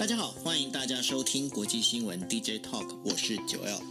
[0.00, 3.82] 大家好，欢迎大家收听国际新闻 DJ Talk，我是九 L。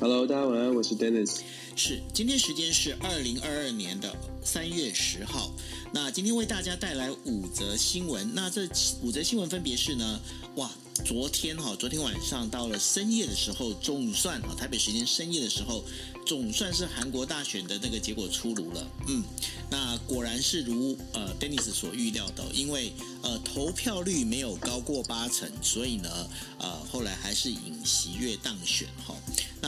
[0.00, 1.42] Hello，大家晚安，我是 Dennis。
[1.76, 5.52] 是，今天时间是二零二二年的三月十号。
[5.92, 8.34] 那今天为大家带来五则新闻。
[8.34, 8.68] 那这
[9.00, 10.20] 五则新闻分别是呢，
[10.56, 10.68] 哇。
[11.06, 15.84] 昨天哈，昨天晚上到了深夜的时候，总算哈，台北时间深夜的时候，
[16.26, 18.90] 总算是韩国大选的那个结果出炉了。
[19.06, 19.22] 嗯，
[19.70, 22.92] 那果然是如呃 Dennis 所预料的，因为
[23.22, 26.28] 呃投票率没有高过八成，所以呢，
[26.58, 29.14] 呃后来还是尹锡悦当选哈。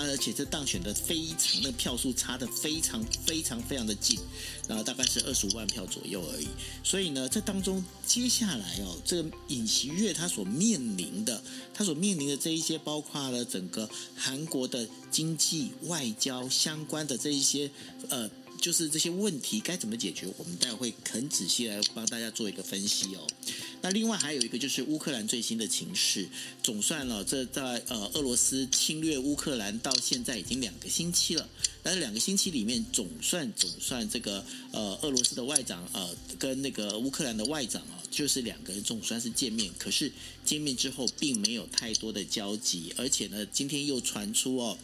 [0.01, 4.17] 那而且这当选的非常，那票数差的非常非常非常的近，
[4.69, 6.47] 然后大概是二十五万票左右而已。
[6.85, 11.43] 所以呢，这当中接下来哦，这个尹锡悦他所面临的，
[11.75, 17.69] 他所面临的这一些，包括了整个韩国的经济、外交相关的这一些，
[18.09, 23.27] 呃，就是这些问题该怎么解决，我们待会很仔细来帮大家做一个分析哦。
[23.81, 26.29] 那另外还有一个就是乌克兰最新的情势，
[26.63, 31.49] 总算了，这在呃俄罗斯侵略乌克兰到现在已经两个星期了。
[31.83, 39.73] 但是两个星期里面，总算总算这个呃俄罗斯的外长呃跟那个乌克兰的外长啊，就是两个人总算是见面。
[39.79, 40.13] 可是
[40.45, 44.77] 见面之后并没有太多的交集，而且呢，今天又传出哦，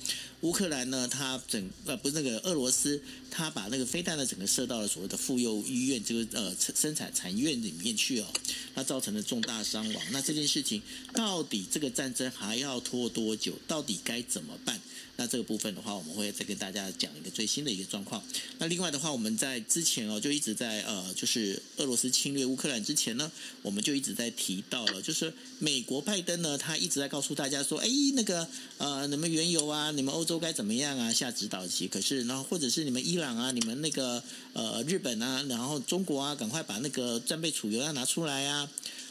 [0.45, 8.27] 乌克兰呢，它整呃不是那个俄罗斯，它把那个飞弹呢整个射到了所谓的妇幼医院这个呃生产产院里面去哦。
[8.75, 10.83] 那造成了重大伤亡，那这件事情
[11.15, 13.55] 到底这个战争还要拖多久？
[13.67, 14.79] 到底该怎么办？
[15.17, 18.23] 那这个部分的话，我们会再跟大家讲一个最新的一个状况。
[18.59, 23.31] 那另外的话，我们在之前哦，就一直在呃，就是俄罗斯侵略乌克兰之前呢，
[23.63, 28.49] 我们就一直在提到了，就是美国拜登呢，他一直在告诉大家说，哎，那个
[28.79, 31.87] 呃，你们原油啊，你们欧洲该怎么样啊，下指导棋。
[31.87, 38.69] 可是，然后或者是你们伊朗啊，你们那个呃日本啊，然后中国啊，赶快把那个战备储油要拿出来啊。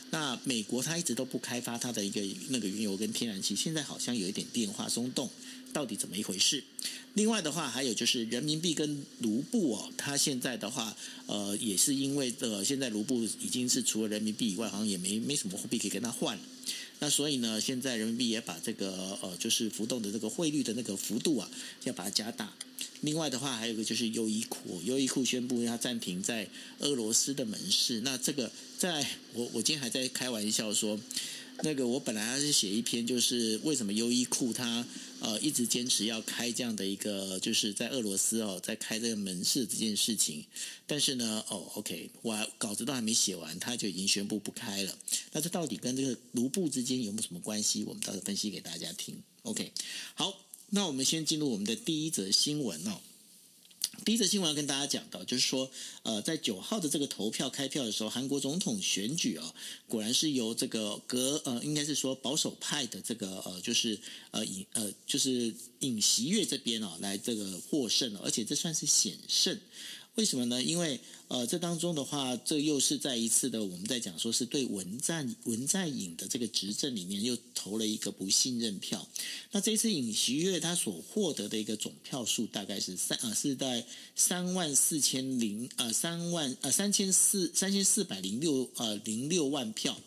[0.09, 5.27] 那美国它一直都不开发它的一个那个原油跟天然气，现在好像有一点变化松动，
[5.73, 6.63] 到底怎么一回事？
[7.15, 16.39] 另外的话，还有就是人民币跟卢布哦，它现在的话，呃，也是因为呃，现在卢布已经是除了人民币以外，好像也没没什么货币可以跟它换。
[16.99, 21.49] 那所以呢，现在人民币也把这个呃，就是浮动的这个汇率的那个幅度啊，
[21.83, 22.53] 要把它加大。
[23.01, 26.47] 另外的话，还有一个就是优衣库，优衣库宣布要暂停在
[26.79, 27.99] 俄罗斯的门市。
[28.01, 30.97] 那这个，在我我今天还在开玩笑说，
[31.61, 34.85] 那个我本来要是写一篇，就是为什么优衣库它
[35.19, 40.43] 呃一直坚持要开这样的一个，就是在俄罗斯哦，在开这个门市这件事情。
[40.87, 44.97] 但是呢，哦，OK，我稿子都还没写完，他就已经宣布不开了。
[45.31, 47.83] 那这到底跟这个卢布之间有没有什么关系？
[47.83, 49.21] 我们到时候分析给大家听。
[49.43, 49.71] OK，
[50.15, 50.39] 好。
[50.75, 52.99] 那我们先进入我们的第一则新闻哦。
[54.05, 55.69] 第一则新闻要跟大家讲到，就是说，
[56.01, 59.53] 呃，在九号的这个投票开票的时候，韩国总统选举啊，
[59.87, 63.97] 果然是由这个革呃，应该是说保守派的这个呃，就是
[64.31, 69.57] 呃尹呃，就是尹锡悦这边啊，来这个获胜了，而且这算是险胜。
[70.15, 70.61] 为什么呢？
[70.61, 79.07] 因为呃，这当中的话，这又是再一次的，我们在讲说是对文在文在寅的这个执政里面又投了一个不信任票。
[79.51, 83.83] 那这次尹锡悦他所获得的一个总票数大概是三啊，是在
[84.15, 89.99] 三万四千零呃三万呃三千四三千四百零六呃零六万票。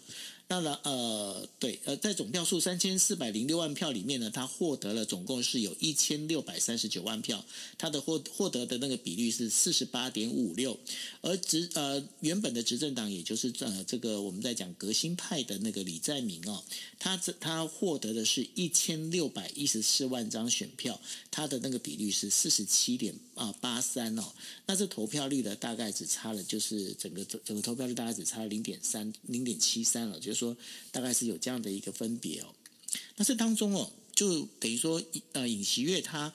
[0.48, 7.44] 当然，呃，对，呃，在总票数三千四百零六万票里面呢，他获得了总共是有一千六百三十九万票，
[7.76, 10.78] 他的获获得的那个比率是四十八点五六，
[11.20, 16.62] 而执呃原本的执政党，也就是呃这个我们在讲革新派的那个李在明哦，
[17.00, 21.00] 他这他获得的是一千六百一十四万张选票，
[21.32, 24.24] 他的那个比率是四十七点啊八三哦，
[24.66, 30.36] 那这投票率呢，大概只差了就是整个整个投票率大概只差了零点三零点七三了，就是。
[30.36, 30.54] 说
[30.92, 32.54] 大概是有这样的一个分别哦，
[33.16, 35.02] 那这当中哦，就等于说
[35.32, 36.30] 呃尹锡悦他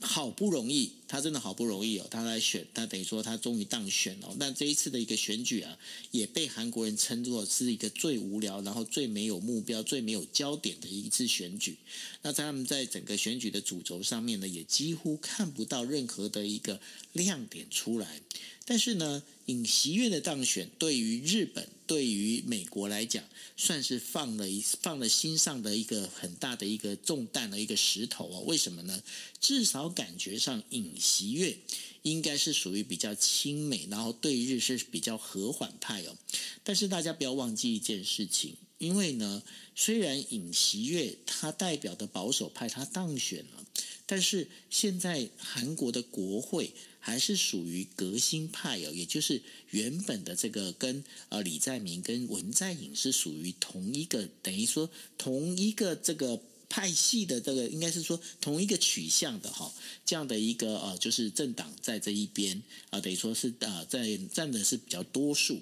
[0.00, 4.34] 好不容易，他真的好不容易哦，他来选，他等于说他终于当选了。
[4.38, 5.78] 那这一次的一个选举啊，
[6.10, 11.76] 也被韩国人称作是一个最无聊，然后最没有目标、最没有焦点的一次选举。
[12.22, 16.80] 那在他们在整个选举的主轴上面呢，也几乎看不到任何的一个
[17.12, 18.20] 亮点出来。
[18.66, 23.22] 但是呢，尹锡悦的当选对于日本、对于美国来讲，
[23.58, 28.40] 算是放了一放了心上的一个很大的一个重担的一个石头哦。
[28.46, 29.02] 为什么呢？
[29.38, 31.58] 至少感觉上尹锡悦
[32.00, 36.16] 应该是属于比较亲美，然后对日是比较和缓派哦。
[36.62, 39.42] 但是大家不要忘记一件事情，因为呢，
[39.76, 43.66] 虽然尹锡悦他代表的保守派他当选了。
[44.06, 56.40] 但是现在韩国的国会还是属于革新派哦，也就是原本的这个跟呃李在明跟文在寅是属于同一个，等于说同一个这个。
[56.74, 59.72] 派系的这个应该是说同一个取向的哈，
[60.04, 62.60] 这样的一个呃，就是政党在这一边
[62.90, 65.60] 啊，等于说是呃，在占的是比较多数。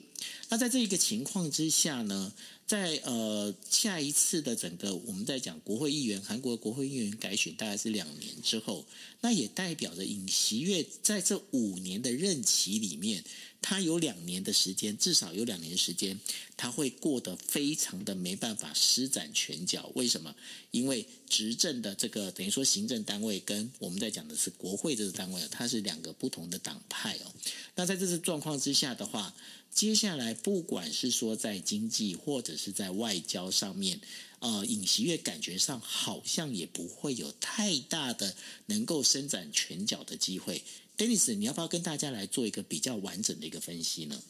[0.48, 2.32] 那在这一个情况之下呢，
[2.66, 8.86] 在呃下一次的整个我们在讲国会议员，韩国国会议员改选大概是两年之后，
[9.20, 13.22] 那也代表着尹锡悦在这五年的任期里面。
[13.62, 16.18] 他有两年的时间，至少有两年时间，
[16.56, 19.90] 他会过得非常的没办法施展拳脚。
[19.94, 20.34] 为什么？
[20.72, 27.32] 因为执政的这个等于说行政单位跟我们在讲的是国会这个单位，它是两个不同的党派哦。
[27.76, 29.34] 那在这次状况之下的话，
[29.72, 34.00] 接下来不管是说在经济或者是在外交上面，
[34.40, 38.34] 呃，尹锡悦感觉上好像也不会有太大的
[38.66, 40.62] 能够伸展拳脚的机会。
[41.02, 44.22] Dennis，你要不要跟大家来做一个比较完整的一个分析呢？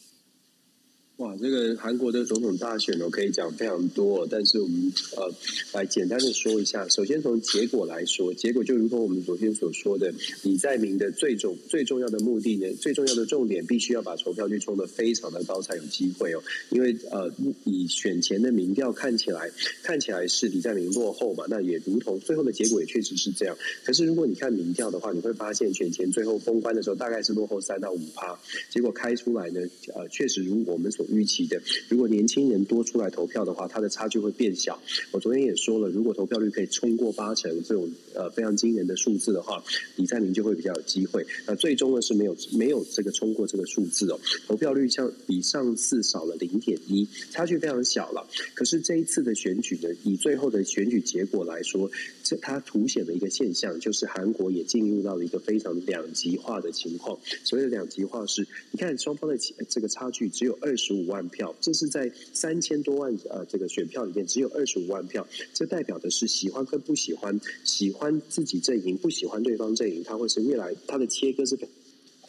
[1.17, 5.31] 哇，这个韩国的总统大选呢，可以讲非常多，但是我们呃
[5.71, 6.89] 来简单的说一下。
[6.89, 10.11] 首先从结果来说，结果就如同我们昨天所说的，
[10.41, 16.41] 李在明的最重最重要的目的呢，最重要的重点，必须要把投票率冲得非常的高才有机会哦。
[16.71, 17.31] 因为呃，
[17.63, 19.51] 以选前的民调看起来，
[19.83, 23.55] 看起来是李在明落后嘛，那也如同最后的结果也确实是这样。
[23.85, 28.35] 可是如果你看民调的话，你会发现选前最后封关的时候，大概是落后三到五趴，
[28.71, 29.61] 结果开出来呢，
[29.93, 34.81] 呃，确实如我们所预期的，如果年轻人多出来投票的话，它的差距会变小。
[35.11, 39.63] 我昨天也说了，如果投票率可以冲过八成这种呃非常惊人的数字的话，
[39.95, 41.25] 李在明就会比较有机会。
[41.45, 48.27] 那最终呢是没有没有这个冲过这个数字哦，投票率像比上次少了零点一，差距非常小了。
[48.53, 51.89] 可是这一次的选举呢，以最后的选举结果来说，
[52.23, 57.17] 这它凸显了一个现象，就是韩国也进入到了一个非常两极化的情况。
[57.43, 71.57] 所谓的两极化是，你看双方的这个差距只有二十五万票，这是在三千多万呃这个选票里面只有二十五万票，这代表的是喜欢跟不喜欢，喜欢自己阵营不喜欢对方阵营，它会是越来它的切割是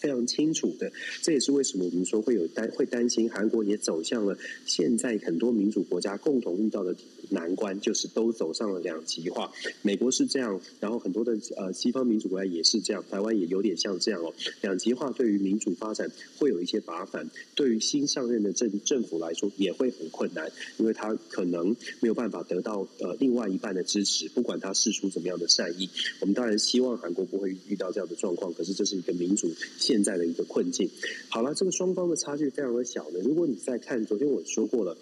[0.05, 0.93] 非常清楚的。
[1.23, 4.37] 这也是为什么我们说会有担会担心韩国也走向了
[4.67, 6.95] 现在很多民主国家共同遇到的。
[7.31, 14.33] 难关就是都走上了两极化，美国是这样，然后很多的呃西方民主国家也是这样，台湾也有点像这样哦。
[14.61, 16.09] 两极化对于民主发展
[16.39, 25.89] 会有一些麻烦，对于新上任的政政府来说也会很困难，因为他可能没有办法得到呃另外一半的支持，不管他试出怎么样的善意。
[26.21, 29.51] 我们当然希望韩国不会遇到这样的状况，可是这是一个民主
[29.95, 30.91] 现在的一个困境。
[31.29, 33.21] 好了，这个双方的差距非常的小呢。
[33.23, 34.97] 如果你再看，昨天我说过了。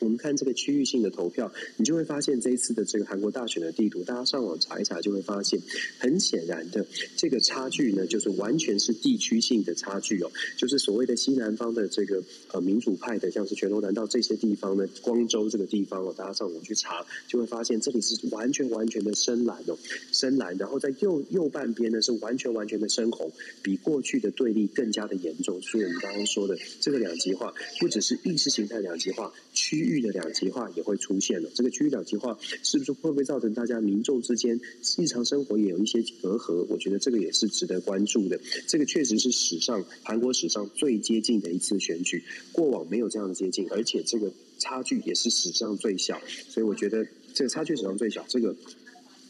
[0.00, 5.60] 我们看这个区域性的投票，你就会发现这一次的这个韩国大选的地图，大家上网查一查就会发现，
[5.98, 6.86] 很显然的
[7.16, 19.78] 这个差距呢，就是完全是地区性的差距哦，就是所谓的西南方的这个呃民主派的，像是全罗南道这些地方呢，光州这个地方哦，大家上网去查就会发现这里是完全完全的深蓝哦，
[20.12, 23.30] 深蓝，然后在右右半边呢是完全完全的深红，
[23.62, 25.60] 比过去的对立更加的严重。
[25.60, 34.60] 所以我们刚刚说的这个两极化，不只是意识形态两极化，区区域的两极化也会出现了，这个区域两极化是不是会不会造成大家民众之间
[34.96, 36.64] 日常生活也有一些隔阂？
[36.68, 38.38] 我觉得这个也是值得关注的。
[38.68, 42.22] 这个确实是史上韩国史上最接近的一次选举，
[42.52, 47.04] 过往没有这样的接近，而且这个差距也是史上最小，所以我觉得
[47.34, 48.54] 这个差距史上最小，这个。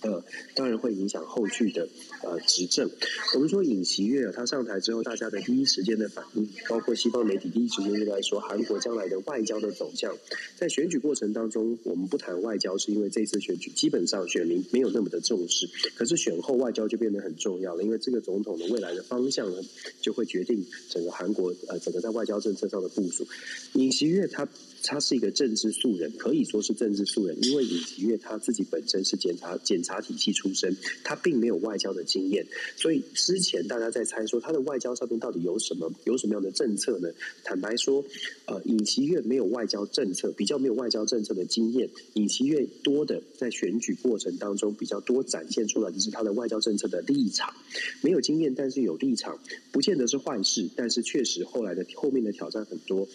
[0.02, 1.88] 呃，当然会影响后续的
[2.22, 2.90] 呃执政。
[3.34, 10.16] 我们说尹锡悦啊，他上台之后，大家的第一时间的反应，包括西方媒体第一时间就在说韩国将来的外交的走向。
[10.56, 15.68] 在选举过程当中，我们不谈外交，是因为这次选举基本上选民没有那么的重视。
[15.94, 19.62] 可是选后外交就变得很重要了，因为这个总统的未来的方向呢，
[20.00, 23.26] 就会决定整个韩国呃整个在外交政策上的部署。
[23.74, 24.48] 尹锡悦他。
[24.82, 37.08] 他是一个政治素人，可以说是政治素人，因为尹锡悦他自己本身是检察检察体系出身，他并没有外交的经验，所以之前大家在猜说他的外交上面到底有什么有什么样的政策呢？
[37.42, 38.04] 坦白说，
[38.44, 41.88] 呃，尹锡悦没有外交政策，比较没有外交政策的经验。
[42.12, 47.54] 尹锡悦多的在选举过程当中比较多展现出来的是他的外交政策的立场，
[48.02, 49.38] 没有经验但是有立场，
[49.72, 53.08] 不见得是坏事，但是确实后来的后面的挑战很多。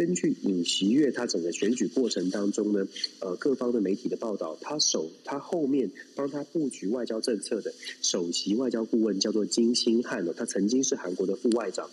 [0.00, 2.88] 根据尹锡悦他整个选举过程当中呢，
[3.18, 11.90] 呃，各方的媒体的报道，他首他后面帮他布局外交政策的首席外交顾问叫做金星汉哦，他曾经是韩国的副外长。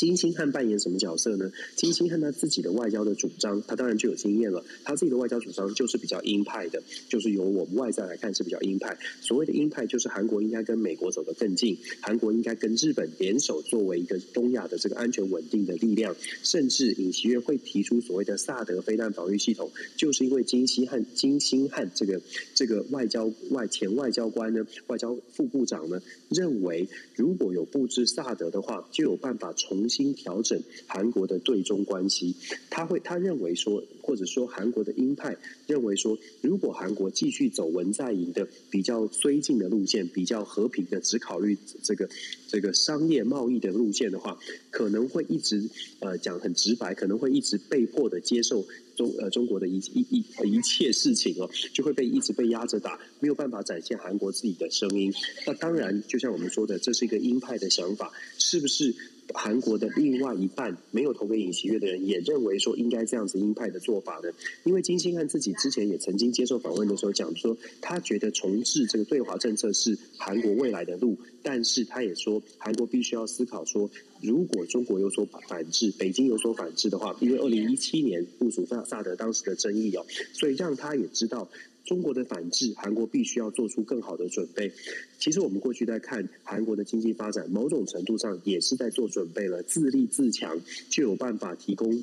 [0.00, 1.52] 金星汉扮演什么角色呢？
[1.76, 4.64] 金星汉他自己的外交的主张，他当然就有经验了。
[4.82, 8.96] 他自己的外交主张就是比较鹰派的，就是由我们外在来看是比较鹰派。
[9.20, 16.16] 所谓的鹰派，就是韩国应该跟美国走得更近，韩国应该跟日本联手，作为一个东亚的这个安全稳定的力量。
[16.42, 22.18] 甚至尹锡悦会提出所谓的萨德飞弹防御系统，就是因为金星汉金星汉这个
[22.54, 32.34] 这个外交外前外交官呢，外交副部长呢，认为如果有布置萨德的话，就有办法重新调整韩国的对中关系，
[32.70, 42.08] 他会他认为说，或者说韩国的鹰派认为说，如果韩国继续走文在寅的比较绥靖的路线，比较和平的只考虑这个
[42.48, 44.38] 这个商业贸易的路线的话，
[44.70, 45.68] 可能会一直
[45.98, 48.64] 呃讲很直白，可能会一直被迫的接受
[48.96, 55.12] 中呃中国的一一一一切事情哦，就会被一直被压着打，没有办法展现韩国自己的声音。
[55.46, 58.94] 那当然，就像我们说的，这是一个鹰派的想法，是不是？
[59.34, 64.30] 韩国的另外一半没有投给尹锡悦的人也认为说应该这样子鹰派的做法呢？
[64.64, 73.90] 因为金星汉自己之前也曾经接受访问的时候讲说，他觉得重置这个对华政策是韩国未来的路，但是他也说韩国必须要思考说，
[74.22, 81.48] 如果中国有所反制，北京有所反制的话，因为二零一七年部署萨萨德当时的争议哦，所以让他也知道。
[81.86, 84.70] 中国的反制，韩国必须要做出更好的准备。
[85.18, 92.00] 其实我们过去在看韩国的经济发展，某种程度上也是在做准备了，自立自强就有办法提供。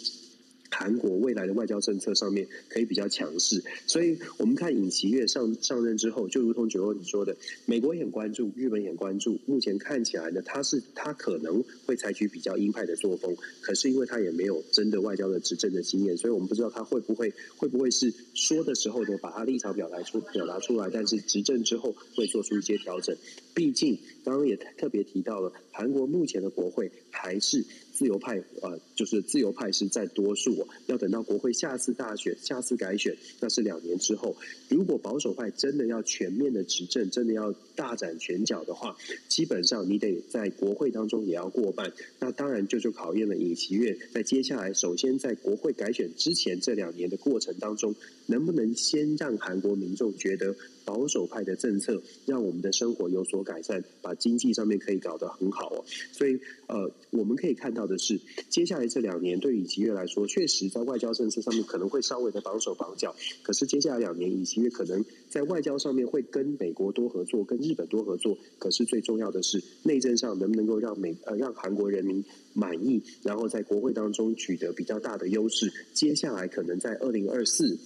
[0.70, 9.40] 韩国未来的外交政策上面可以比较强势，所以我们看尹锡悦上上任之后，就如同九欧你说的，美国也很关注，日本也很关注。
[9.46, 23.16] 目前看起来呢，他是他可能会采取比较鹰派的作风，可是因为他也没有真的外交的执政的经验，所以我们不知道他会不会会不会是说的时候呢，把他立场表达出表达出来，但是执政之后会做出一些调整。
[23.54, 27.66] 毕竟刚刚也特别提到了，韩国目前的国会还是。
[27.98, 34.38] 自由派，呃，就是自由派是在多数，要等到国会下次大选、下次改选，那是两年之后。
[34.70, 38.96] 如果保守派真的要全面的执政，真的要大展拳脚的话，
[39.28, 41.92] 基本上你得在国会当中也要过半。
[42.20, 47.96] 那当然就就考验了尹锡悦在接下来，首先在国会改选之前这两年的过程当中，
[48.28, 55.84] 能不能先让韩国民众觉得保守派的政策让我们的生活有所改善，把经济上面可以搞得很好哦。
[56.12, 57.87] 所以，呃，我们可以看到。
[57.88, 63.16] 的是，接下来这两年对尹锡悦来说，确实在外交政策上面可能会稍微的绑手绑脚。
[63.42, 68.38] 可是接下来两年，尹锡悦可能在外交上面会跟美国多合作，跟日本多合作。
[68.60, 75.72] 可是最重要的是，内政上能不能够让美呃让韩国人民满意，然后在国会当中取得比较大的优势。
[75.94, 77.78] 接下来可能在二零二四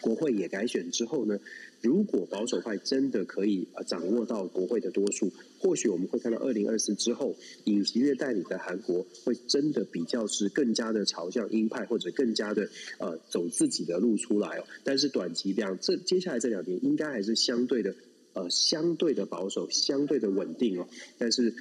[0.00, 1.38] 国会也改选之后呢，
[1.80, 5.30] 如果保守派真的可以掌握到国会的多数，
[5.62, 14.64] 或许我们会看到二零二四之后，尹锡悦代理的韩国会真的比较是更加的朝向鹰派，或者更加的呃走自己的路出来哦。
[14.82, 17.94] 但是短期两这接下来这两年应该还是相对的
[18.32, 20.88] 呃相对的保守，相对的稳定哦。
[21.16, 21.54] 但是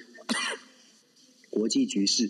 [1.51, 2.29] 国际局势。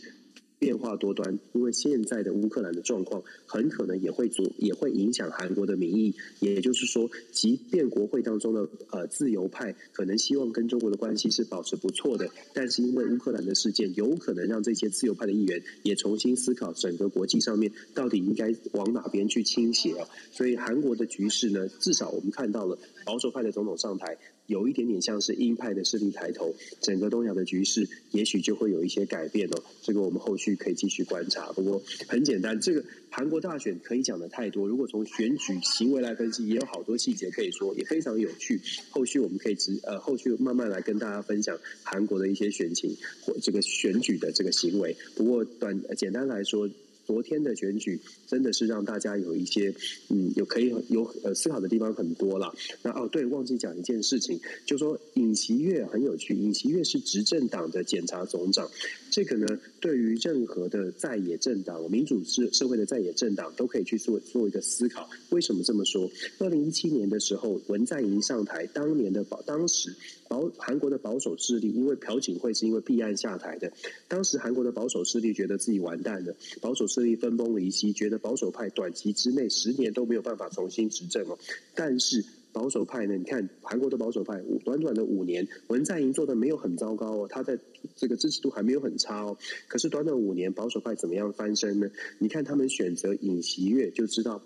[0.62, 6.14] 变化多端，因为现在的乌克兰的状况很可能也会阻，也会影响韩国的民意。
[6.40, 20.08] 也就是说，即便国会当中的呃自由派可能希望跟中国的关系是保持不错的，但是因为乌克兰的事件，有可能让这些自由派的议员也重新思考整个国际上面到底应该往哪边去倾斜啊。
[20.32, 24.16] 所以韩国的局势呢，至少我们看到了保守派的总统上台。
[24.52, 29.64] 有一点点像是鹰派的势力抬头，整个东亚的局势也许就会有一些改变哦。
[29.82, 31.52] 这个我们后续可以继续观察。
[31.54, 34.68] 不过很简单，这个韩国大选可以讲的太多。
[34.68, 38.60] 如果从选举行为来分析，也有好多细节可以说，也非常有趣。
[38.90, 44.96] 后续我们可以直呃，后续慢慢来跟大家分享韩国的一些选情或这个选举的这个行为。
[45.16, 46.70] 不过短简单来说。
[47.12, 49.76] 昨天的选举真的是让大家有一些
[50.08, 52.56] 嗯，有可以有呃思考的地方很多了。
[52.82, 58.72] 那哦，对，忘记讲一件事情，就说尹锡悦很有趣，尹锡悦是执政党的检察总长。
[59.10, 65.10] 这个呢，对于任何的在野政党、民主社社会的在野政党，都可以去做做一个思考。
[65.32, 66.10] 为什么这么说？
[66.40, 69.94] 二零一七年的时候，文在寅上台，当年的保当时
[70.30, 73.74] 保韩国的保守势力，因为朴槿惠是因为弊案下台的，
[74.08, 81.38] 当时韩国的保守势力觉得自己完蛋了，保守势力分崩离析，觉得保守派短期之内十年都没有办法重新执政哦。
[81.76, 83.16] 但是保守派呢？
[83.16, 87.58] 你看韩国的保守派，短短的五年，文在寅做的没有很糟糕哦，他在
[87.96, 89.38] 这个支持度还没有很差哦。
[89.68, 91.90] 可是短短五年，保守派怎么样翻身呢？
[92.20, 94.42] 你看他们选择尹锡悦，就知道。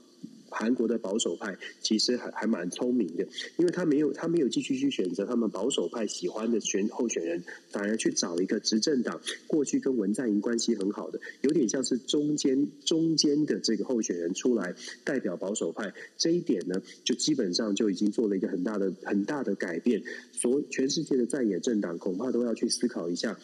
[0.55, 15.93] 韩国的保守派其实还还蛮聪明的，因为他没有他没有继续去选择他们保守派喜欢的选候选人，反而去找一个执政党过去跟文在寅关系很好的，有点像是中间中间的这个候选人出来代表保守派。
[16.17, 20.01] 这一点呢，就基本上就已经做了一个很大的很大的改变。
[20.31, 23.37] 所全世界的在野政党恐怕都要去思考一下。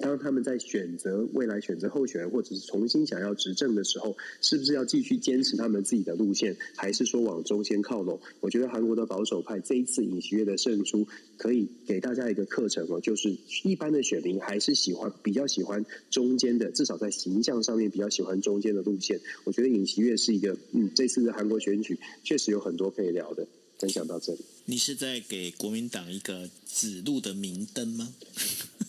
[0.00, 8.20] 当他们在选择未来选择候选人，或者是重新想要执政的时候，是不是要继续坚持他们自己的路线，还是说往中间靠拢？
[8.40, 11.06] 我觉得韩国的保守派这一次尹锡悦的胜出，
[11.38, 19.20] 可以给大家一个课程哦，就是一般的选民还是喜欢比较喜欢中间的，至少在形象上面比较喜欢中间的路线。
[19.44, 23.46] 我觉得尹锡悦是一个，嗯，这次的韩国选举确实有很多可以聊的。
[23.78, 28.14] 分享到这里，你是在给国民党一个指路的明灯吗？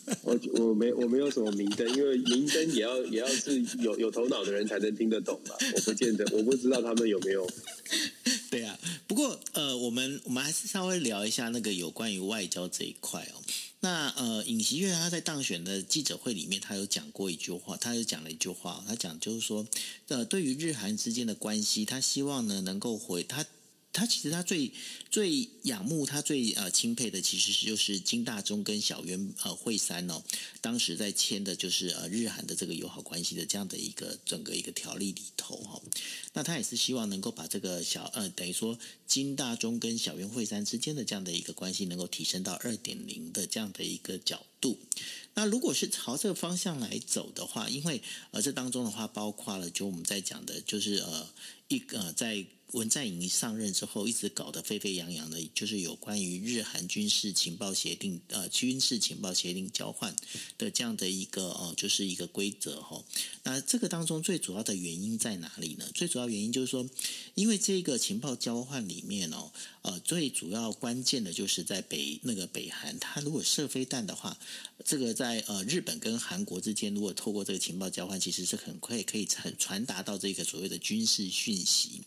[0.24, 5.56] 我我没我没有什么明灯，因为明灯也要也要是有有头脑的人才能听得懂嘛。
[5.76, 7.46] 我不见得，我不知道他们有没有。
[8.50, 13.44] 对啊，不过呃，我们我们还是稍微聊一下那个有关于外交这一块哦。
[13.82, 19.68] 那呃，尹锡悦他在当选的记者会里面，他有讲过一句话，他有讲了一句话，他讲就是说，
[20.08, 23.46] 呃，对于日韩之间的关系，他希望呢能够回他。
[23.98, 24.72] 他其实他最
[25.10, 30.22] 最仰慕他最呃钦佩的，其实是就是金大中跟小渊呃惠三哦，
[30.62, 35.82] 当时在签的就是呃日韩的这个友好关系的这样的一个整个一个条例里头哈。
[36.34, 38.78] 那他也是希望能够把这个小呃等于说
[39.08, 44.78] 金大中跟小渊惠三之间的这样的一个关系能够提升到二点零的这样的一个角度。
[45.34, 51.28] 那如果是朝这个方向来走的话，因为呃这当中的话包括了就我们在讲的就是呃
[51.68, 52.46] 一个、呃、在。
[52.74, 60.14] 文在寅上任之后，一直搞得沸沸扬扬的，就是有关于日韩军事情报协定，呃，军事情报协定交换
[60.58, 63.04] 的这样的一个哦，就是一个规则哈。
[63.44, 65.90] 那这个当中最主要的原因在哪里呢？
[65.94, 66.90] 最主要原因就是说，
[67.36, 69.52] 因为这个情报交换里面哦，
[69.88, 74.38] 呃，最主要关键的就是在北那个北韩，它如果射飞弹的话，
[74.84, 82.02] 这个在呃日本跟韩国之间，如果透过这个情报交换，其实是很快可以传传达到这个所谓的军事讯息。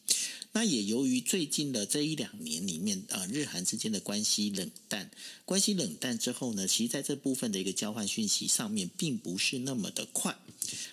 [0.53, 5.11] 那也由于最近的这一两年里面，呃，日韩之间的关系冷淡，
[5.47, 10.37] 关系冷淡之后呢，其实在这部分的一个交换讯息上面，并不是那么的快。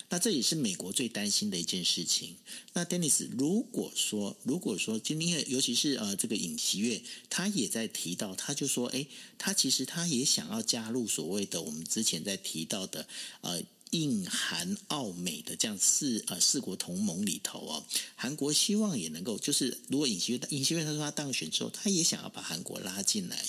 [0.08, 2.36] 那这也是美国最担心的一件事情。
[2.72, 13.06] 那 Dennis，如果说，如果说今天，尤其是呃，这个尹锡悦，他也在提到，他就说，诶，他其实他也想要加入所谓的我们之前在提到的，
[13.40, 13.62] 呃。
[13.92, 23.42] 印韩澳美的这样四呃四国同盟里头哦，韩国希望也能够，就是如果尹锡悦尹锡悦他说他当选之后，他也想要把韩国拉进来。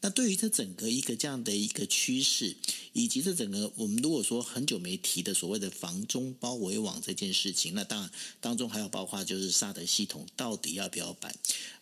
[0.00, 2.56] 那对于这整个一个这样的一个趋势，
[2.94, 11.34] 以及这整个我们如果说很久没提的所谓的防中包围网这件事情，那当然当中还有包括就是萨德系统到底要不要办？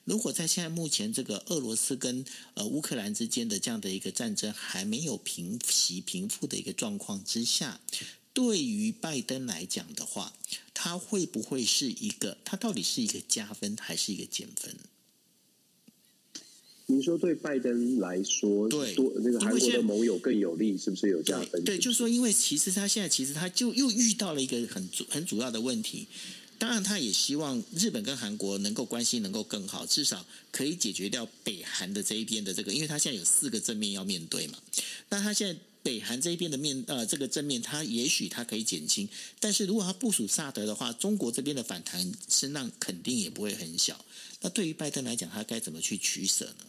[0.04, 7.80] 如果在现在目前这个俄罗斯跟呃乌克兰之间的这样的一个战争还没有平息平复的一个状况之下，
[8.32, 10.32] 对于拜登来讲的话，
[10.72, 12.38] 他会不会是一个？
[12.42, 14.74] 他到底是一个加分还是一个减分？
[16.86, 21.62] 您说对拜登来说，对多那个韩国的盟友更有利，是不是有加分？
[21.64, 26.06] 对，对，就是说，因为其实他现在其实他就又遇到了一个很主很主要的问题。
[26.58, 34.58] 当然，他也希望日本跟韩国能够关系能够更好，至少可以解决掉北韩的这一边的这个，因为他现在有四个正面要面对嘛。
[35.08, 39.08] 那他现在北韩这一边的面呃这个正面，他也许他可以减轻，
[39.40, 44.04] 但是如果他部署萨德的话，中国这边的反弹声浪肯定也不会很小。
[44.42, 46.66] 那对于拜登来讲，他该怎么去取舍呢？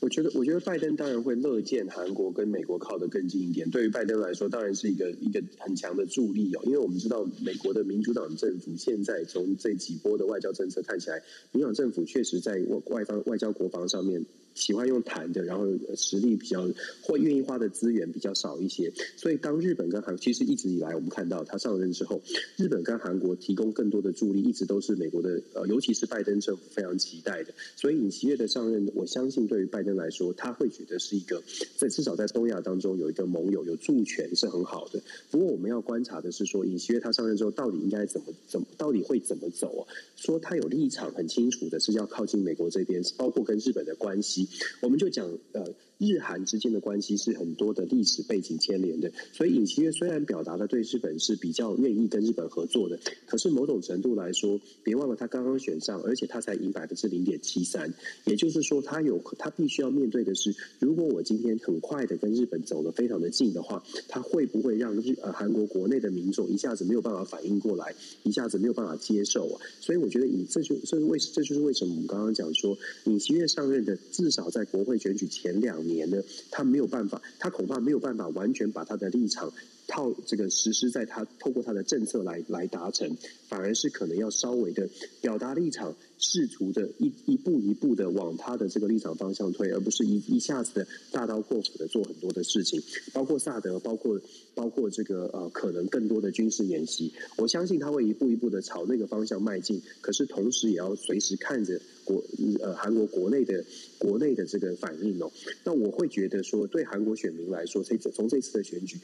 [0.00, 3.68] 我觉得，我觉得拜登当然会乐见韩国跟美国靠得更近一点。
[3.68, 6.60] 对于拜登来说，当然是一个一个很强的助力哦。
[6.64, 14.24] 因为我们知道，美国的民主党政府现在从这几波的外交政策看起来，民主党政府确实在外外方外交国防上面。
[14.58, 15.64] 喜欢用谈的，然后
[15.96, 16.68] 实力比较
[17.00, 22.20] 或愿意花的资源比较少一些，所以当日本跟韩其实一直以来我们看到他上任之后，
[22.56, 27.54] 日本跟韩国提供更多的助力，一直都是美国的呃，尤其是拜登政府非常期待的。
[27.76, 31.40] 所以尹锡悦的上任，我相信对于拜登来说，他会觉得是一个
[31.76, 35.00] 在至少在东亚当中有一个盟友有助权是很好的。
[35.30, 39.82] 不过我们要观察的是说，尹锡悦他上任之后到底应该怎么怎么，到底会怎么走啊？
[40.16, 44.47] 说他有立场很清楚的是要靠近美国这边，包括跟日本的关系。
[44.80, 45.74] 我们就讲呃。
[45.98, 57.92] 日韩之间的关系是很多的历史背景牵连的，所以尹锡悦虽然表达了对日本是比较愿意跟日本合作的，可是某种程度来说，别忘了他刚刚选上，而且他才赢百分之零点七三，
[58.24, 69.60] 也就是说，他有他必须要面对的是，如果我今天很快的跟日本走得非常的近的话，他会不会让日呃韩国国内的民众一下子没有办法反应过来，一下子没有办法接受啊？
[69.80, 79.52] 所以我觉得以这就这是为这就是为什么我们刚刚讲说尹锡悦上任的至少在国会选举前两年呢，他没有办法，他恐怕没有办法完全把他的立场
[79.88, 83.10] 套这个实施在他透过他的政策来来达成，
[83.48, 84.88] 反而是可能要稍微的
[85.20, 85.96] 表达立场。
[86.20, 94.20] 试图的一一步一步的往他的这个立场方向推，而不是一一下子的大刀阔斧的做很多的事情，包括萨德，包括
[94.52, 102.20] 包括这个呃可能更多的军事演习，我相信他会一步一步的朝那个方向迈进，可是同时也要随时看着国
[102.58, 103.64] 呃韩国国内的
[103.96, 105.30] 国内的这个反应哦。
[105.62, 108.98] 那我会觉得说，对韩国选民来说，这次从这次的选举，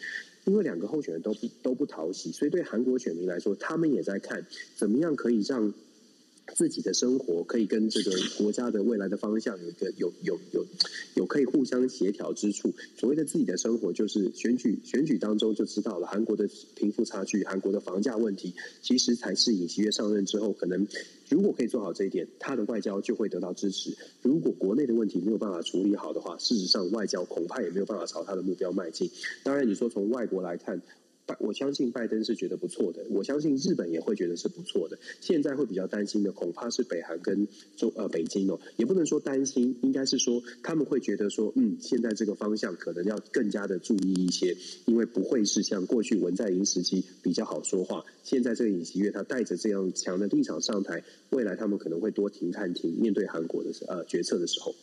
[0.45, 5.73] 因为两个候选人都不都不讨喜，所以对韩国选民来说，他们也在看怎么样可以让。
[6.55, 10.65] 自己的生活可以跟这个国家的未来的方向有一个有有有
[11.15, 12.73] 有可以互相协调之处。
[12.97, 20.87] 所谓的自己的生活，就是选举选举当中就知道了，韩国的贫富差距、韩国的房价问题，其实才是尹锡悦上任之后，可能
[21.29, 23.97] 如果可以做好这一点，他的外交就会得到支持。
[24.23, 29.11] 如果国内的问题没有办法处理好的话，事实上外交恐怕也没有办法朝他的目标迈进。
[29.43, 30.81] 当然，你说从外国来看。
[31.27, 34.99] 拜，我相信拜登是觉得不错的，我相信日本也会觉得是不错的。
[35.21, 44.57] 现在会比较担心的，恐怕是北韩跟中呃北京哦，也不能说担心，应该是说他们会觉得说，嗯，现在这个方向可能要更加的注意一些，
[44.87, 48.05] 因为不会是像过去文在寅时期比较好说话。
[48.23, 54.75] 现在这个尹锡悦他带着这样强的立场上台，未来他们可能会多停看停，面对韩国的呃决策的时候。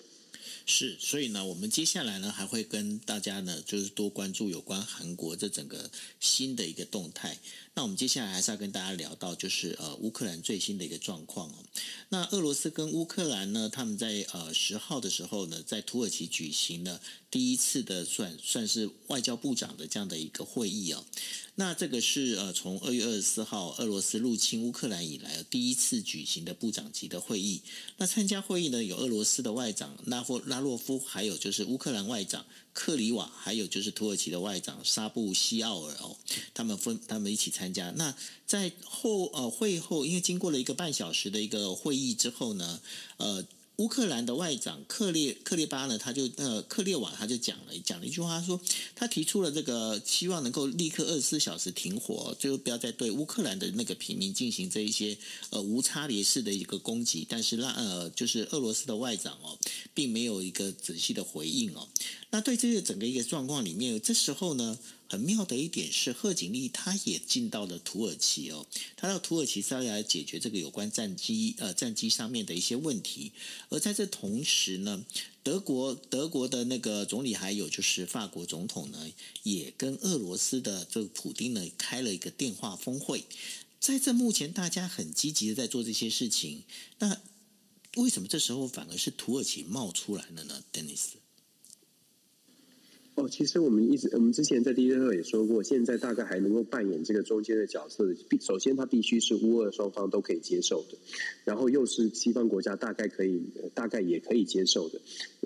[0.65, 7.37] 是，所以呢，我们接下来呢还会跟大家呢，就是多关注有关韩国这整个新的一个动态。
[7.73, 11.55] 那我们接下来还是要跟大家聊到，就是呃乌克兰最新的一个状况哦。
[12.09, 21.05] 那俄罗斯跟乌克兰呢，他们在呃十号的时候呢，在土耳其举行了第一次的算算是外交部长的这样的一个会议哦。
[21.55, 27.61] 那这个是呃从二月二十四号俄罗斯入侵乌克兰以来第一次举行的部长级的会议。
[27.97, 32.45] 那参加会议呢，有俄罗斯的外长拉夫拉洛夫，还有就是乌克兰外长。
[32.73, 36.17] 克里瓦，还有就是土耳其的外长沙布西奥尔哦，
[36.53, 37.91] 他们分他们一起参加。
[37.97, 42.81] 那在后呃会后，因为经过了一个半小时的一个会议之后呢，
[43.17, 43.45] 呃。
[43.77, 48.61] 乌克兰的外长克列克列巴呢，他就呃克列瓦他就讲了讲了一句话，他说
[48.95, 55.17] 他提出了这个希望能够立刻二十四小时停火，就不要再对乌克兰的那个平民进行这一些
[55.49, 57.25] 呃无差别式的一个攻击。
[57.27, 59.57] 但是让呃就是俄罗斯的外长哦，
[59.93, 61.87] 并没有一个仔细的回应哦。
[62.29, 64.77] 那对这个整个一个状况里面，这时候呢。
[65.11, 73.33] 很妙的一点是，贺锦丽他也进到了土耳其哦，他到土耳其是要来解决这个有关战机呃战机上面的一些问题。
[73.67, 75.03] 而在这同时呢，
[75.43, 79.11] 德国德国的那个总理还有就是法国总统呢，
[79.43, 83.25] 也跟俄罗斯的这个普丁呢开了一个电话峰会。
[83.81, 86.63] 在这目前大家很积极的在做这些事情，
[86.99, 87.21] 那
[87.97, 91.20] 为什么这时候反而是土耳其冒出来了呢，Dennis？
[93.21, 100.97] 哦，其实我们一直，我们之前在第一课也说过，现在大概还能够扮演这个中间的角色的，首先他必须是乌俄双方都可以接受的，
[101.43, 103.43] 然后又是西方国家大概可以，
[103.75, 104.99] 大概也可以接受的，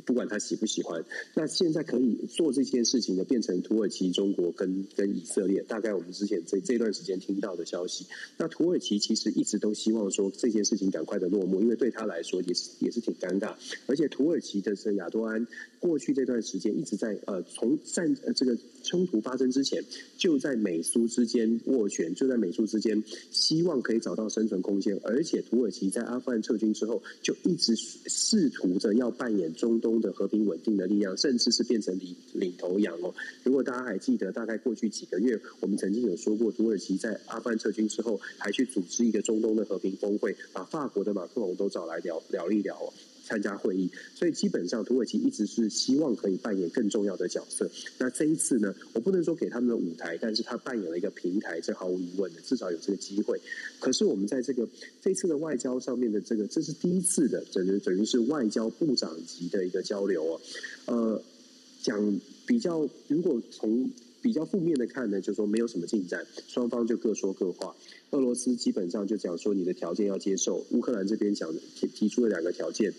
[0.06, 1.04] 不管他喜不喜欢。
[1.34, 5.62] 那现在可以做这件事情的，变成土耳其、中国跟跟以色列。
[5.64, 8.06] 大概我们之前这这段时间听到的消息，
[8.38, 13.54] 那土耳其其实一直都希望说这件事情赶快的落幕，因为对他来说也是也是挺尴尬，
[13.88, 15.46] 而且土耳其的这亚多安
[15.80, 17.44] 过去这段时间一直在呃。
[17.56, 19.84] 从战呃这个冲突发生之前，
[20.18, 25.00] 就在美苏之间斡旋，就在美苏之间，希望可以找到生存空间。
[25.04, 33.14] 而且土耳其在阿富汗撤军之后，就一直试图着要扮演中东的和平稳定的力量，甚至是变成领领头羊哦。
[33.44, 42.94] 如果大家还记得，大概过去几个月，我们曾经有说过，土耳其在阿富汗撤军之后，还去组织一个中东的和平峰会，把法国的马克龙都找来聊聊一聊哦。
[43.26, 47.70] 参加会议，所以基本上土耳其一直是希望可以扮演更重要的角色。
[47.98, 53.42] 那这一次呢，我不能说给他们的舞台，但是他扮演了一个平台，这毫无疑问的，至少有这个机会。
[53.80, 54.68] 可是我们在这个
[55.02, 60.42] 这次的外交上面的这个，这是第一次的，等于等于是外交部长级的一个交流哦。
[60.86, 61.22] 呃，
[61.82, 63.90] 讲比较，如果从
[64.22, 67.76] 比较负面的看呢，就说没有什么进展，双方就各说各话。
[68.12, 72.94] 俄罗斯基本上就讲说你的条件要接受，乌克兰这边讲提提出了两个条件。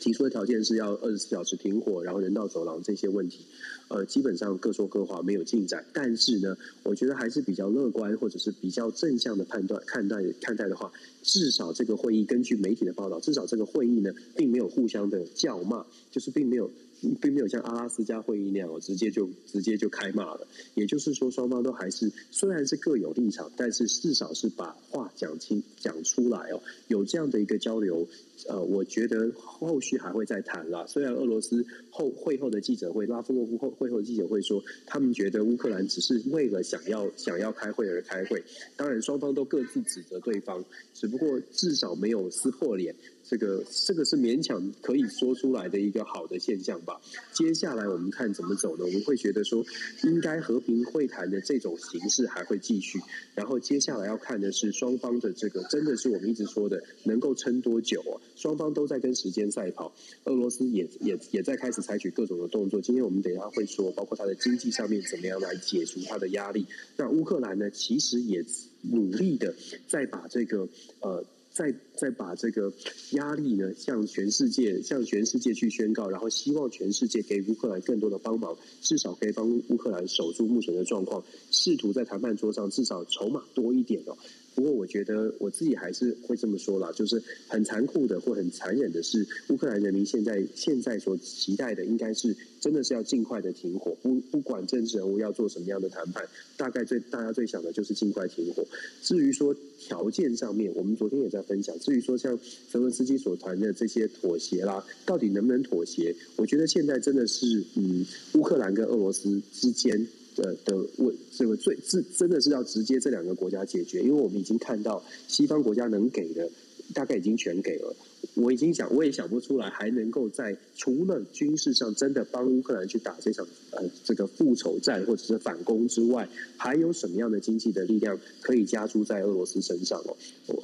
[0.00, 3.44] 提出的条件是要二十四小时停火，然后人道走廊这些问题，
[3.88, 5.84] 呃，基本上各说各话，没有进展。
[5.92, 10.90] 但是呢，我觉得还是比较乐观，或者是比较正向的判断看待看待的话，
[11.22, 16.70] 至少这个会议根据媒体的报道，至少这个会议呢，并没有互相的叫骂，就是并没有。
[17.18, 20.46] 并没有像阿拉斯加会议那样，直接就直接就开骂了。
[20.74, 28.06] 也就是说，双方都还是虽然是各有立场，但是至少是把话讲清讲出来哦，有这样的一个交流。
[28.48, 30.84] 呃，我觉得后续还会再谈啦。
[30.86, 38.42] 虽然俄罗斯后会后的记者会，拉夫洛夫后会后的记者会说，他们觉得乌克兰只是为了想要想要开会而开会。
[38.76, 42.94] 当然，双方都各自指责对方，只不过至少没有撕破脸。
[43.22, 47.00] 这个这个是勉强可以说出来的一个好的现象吧。
[47.32, 48.84] 接下来我们看怎么走呢？
[48.84, 49.64] 我们会觉得说，
[50.02, 52.98] 应该和平会谈的这种形式还会继续。
[53.36, 58.18] 然后接下来要看的是双方的这个，真的是我们一直说的，能够撑多久啊？
[58.40, 59.92] 双方都在跟时间赛跑，
[60.24, 62.80] 俄罗斯也也也在开始采取各种的动作。
[62.80, 66.64] 今天我们等一下会说，包括它的经济上面怎么样来解除它的压力。
[66.96, 68.42] 那乌克兰呢，其实也
[68.80, 69.54] 努力的
[69.86, 70.66] 在把这个
[71.00, 71.22] 呃。
[71.52, 72.72] 再再把这个
[73.10, 84.16] 压力呢，向全世界向全世界去宣告，然后希望全世界给乌克兰更多的帮忙，至少可以帮乌克兰守住目前的状况，试图在谈判桌上至少筹码多一点哦。
[84.54, 98.66] 不过我觉得我自己还是会这么说啦，就是很残酷的或很残忍的是，乌克兰人民现在现在所期待的应该是真的是要尽快的停火，不不管政治人物要做什么样的谈判，大概最大家最想的就是尽快停火。
[99.02, 101.78] 至于说条件上面，我们昨天也在分享。
[101.78, 102.38] 至于说像
[102.70, 106.14] 泽伦斯基所谈的这些妥协啦，到底能不能妥协？
[106.36, 110.06] 我觉得现在真的是嗯，乌克兰跟俄罗斯之间。
[110.36, 116.50] 的的问这个最是真的是要直接这两个国家解决，因为我们已经看到西方国家能给的
[116.94, 117.94] 大概已经全给了，
[118.34, 130.16] 我已经想我也想不出来还能够在除了军事上真的帮乌克兰去打这场呃这个复仇战或者是反攻之外，还有什么样的经济的力量可以加诸在俄罗斯身上哦？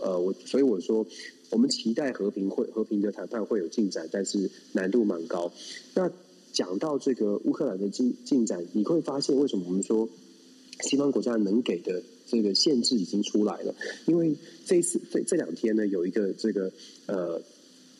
[0.03, 1.07] 呃，我所以我说
[1.51, 5.53] 我们期待和平会和平的谈判会有进展，但是难度蛮高。
[5.95, 6.11] 那。
[6.57, 10.09] 讲到这个乌克兰的进进展，你会发现为什么我们说
[10.89, 13.75] 西方国家能给的这个限制已经出来了？
[14.07, 16.73] 因为这次这这两天呢，有一个这个
[17.07, 17.43] 呃。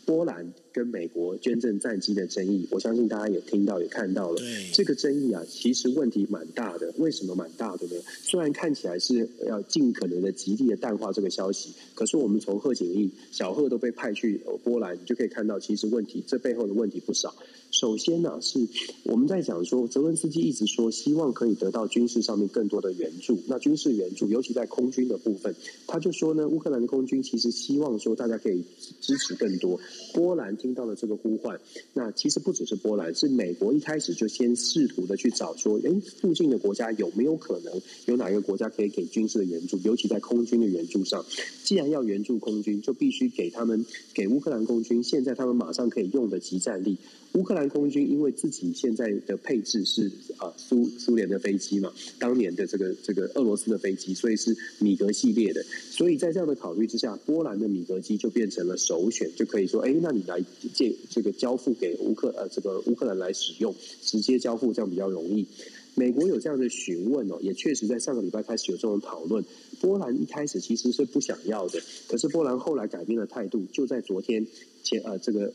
[0.07, 4.37] 波兰跟美国捐赠战机的争议，我相信大家也听到也看到了。
[4.37, 6.93] 对这个争议啊，其实问题蛮大的。
[6.99, 7.95] 为什么蛮大的呢？
[8.23, 17.35] 虽然看起来是要尽可能的极力的淡化这个消息，可是我们从贺锦丽、小贺都被派去波兰，你就可以看到，其实问题这背后的问题不少。
[17.71, 18.61] 首先呢、啊，是
[19.05, 23.39] 我们在讲说，泽伦斯基一直说希望可以得到军事上面更多的援助。
[23.47, 25.55] 那军事援助，尤其在空军的部分，
[25.87, 28.63] 他就说呢，乌克兰的空军其实希望说大家可以
[29.01, 29.81] 支持更多。
[30.15, 31.61] 波兰听到了这个呼唤，
[31.95, 41.25] 那其实不只是波兰，是美国一开始就先试图的去找说，诶，附近的国家有没有可能有哪个国家可以给军事的援助，尤其在空军的援助上。
[41.63, 46.99] 既然要援助空军，就必须给他们给乌克兰空军现在他们马上可以用的集战力。
[47.35, 55.63] 乌克兰空军因为自己现在的配置是啊苏苏联的飞机嘛，当年的这个这个俄罗斯的飞机，所以是米格系列的。
[55.91, 60.43] 所以在这样的考虑之下，波兰的米格机就变成了首选，就可以说，哎，那你来
[60.75, 65.47] 借这个交付给乌克呃这个乌克兰来使用，直接交付这样比较容易。
[65.95, 69.45] 美国有这样的询问哦，也确实在上个礼拜开始有这种讨论。
[69.81, 74.47] 波兰一开始其实是不想要的，可是波兰后来改变了态度，就在昨天
[74.83, 75.53] 前呃这个。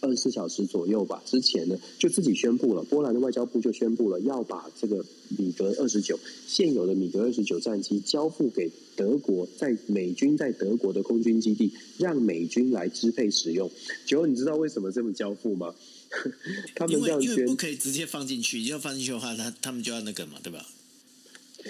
[0.00, 5.04] 二十四小时左右吧，之前呢就自己宣布了，波兰的外交部就宣布了要把这个
[5.36, 13.70] 米格二十九现有的米格二十九战机交付给德国，在美军在德国的空军基地，让美军来支配使用。
[14.06, 15.74] 九你知道为什么这么交付吗？
[16.74, 20.64] 他们这样宣，因为不可以直接放进去，要放进去的话，他他们就要那个嘛，对吧？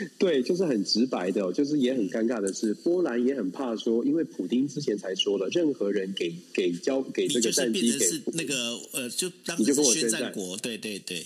[0.18, 8.54] 对，就是很直白的，就是也很尴尬的是，波兰也很怕说，因为普丁之前才说了，任何人给给交给这个战机给那个
[8.92, 11.24] 呃，就当你就跟我宣战国，对对对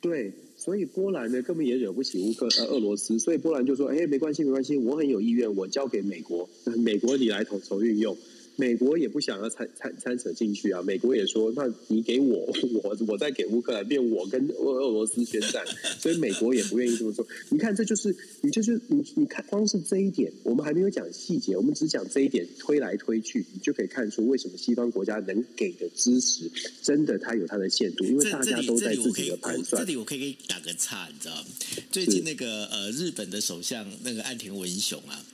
[0.00, 6.48] 对，所以波兰呢根本也惹不起乌克呃俄罗斯，所以波兰就说，哎，没关系没关系，我很有意愿，我交给美国，
[6.78, 8.16] 美国你来统筹运用。
[8.56, 10.80] 美国也不想要参参参扯进去啊！
[10.82, 12.48] 美国也说，那你给我，
[12.84, 15.64] 我我再给乌克兰，变我跟俄俄罗斯宣战，
[15.98, 17.26] 所以美国也不愿意这么做。
[17.50, 26.50] 你看，这就是你就是你你看，光是这一点，我们还没有讲细节，我们只讲这一点，推来推去，你就可以看出为什么西方国家能给的支持，
[26.82, 29.84] 真的它有它的限度，因为大家都在自己的盘算。
[29.84, 31.44] 这里我可以给你打个岔，你知道吗？
[31.90, 35.24] 最近那个呃，日本的首相那个岸田文雄啊。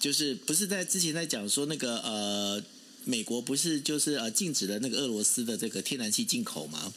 [0.00, 2.60] 就是不是在之前在讲说那个呃
[3.04, 6.92] 美国不是就是呃禁止了那个俄罗斯的这个天然气进口吗？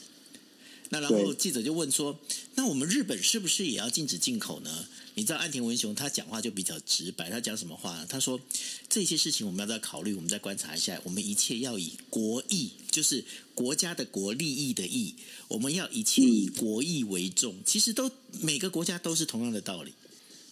[0.89, 2.19] 那然后记者就问说
[2.53, 4.85] ：“那我们日本是不是也要禁止进口呢？”
[5.15, 8.05] 你知道岸田文雄他讲话就比较直白，他讲什么话呢？
[8.07, 8.39] 他说
[8.87, 11.01] ：“这些事情我们要再考虑，我们再观察一下。
[11.03, 15.15] 我们一切要以国益，就是国家的国利益的益，
[15.47, 17.55] 我们要一切以国益为重。
[17.65, 18.11] 其实都
[18.41, 19.93] 每个国家都是同样的道理。”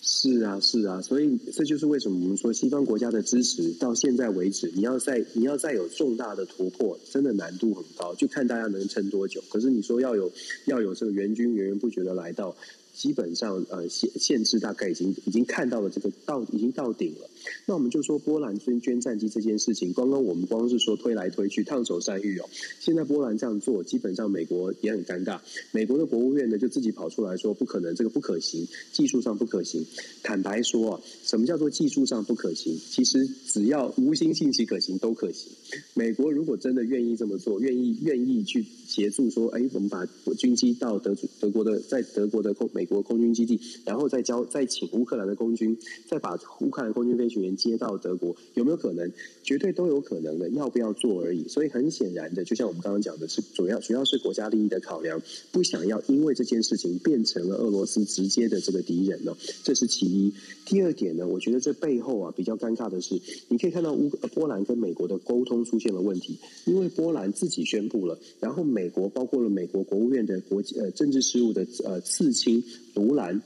[0.02, 9.44] 是啊，是啊，所以这就是为什么我们说西方国家的支持到现在为止，你要再你要再有重大的突破，真的难度很高，就看大家能撑多久。
[9.50, 10.32] 可是你说要有
[10.66, 12.56] 要有这个援军源源不绝的来到。
[12.94, 17.30] 基本上，呃，限限制大概已经已经看到了这个到已经到顶了。
[17.66, 22.50] 那我们就说波兰捐捐战机这件事情，刚刚我们光是说推来推去，烫手山芋哦。
[22.80, 25.40] 现在波兰这样做，基本上美国也很尴尬。
[25.72, 29.86] 美国的国务院呢，就自己跑出来说不可能，这个不可行，技术上不可行。
[30.24, 32.78] 坦白说啊，什么叫做技术上不可行？
[32.90, 35.52] 其实只要无心信息可行都可行。
[35.94, 40.06] 美国如果真的愿意这么做，愿意愿意去协助说，哎，我们把
[40.38, 45.78] 军机到德德国的在德国的空美国空军基地，然后再交再请乌克兰的空军，
[46.08, 49.12] 再把乌克兰空军飞学员接到德国，有没有可能？
[49.44, 51.48] 绝对都有可能的，要不要做而已。
[51.48, 60.34] 所以很显然的，就像我们刚刚讲的，是主要主要是国家利益的考量，不想要因为这件事情变成了俄罗斯直接的这个敌人呢，这是其一。
[60.66, 72.64] 第二点呢，我觉得这背后啊比较尴尬的是，你可以看到乌波兰跟美国的沟通出现了问题，因为波兰自己宣布了，然后美国包括了美国国务院的国际呃政治事务的呃次卿
[72.94, 73.42] 卢兰。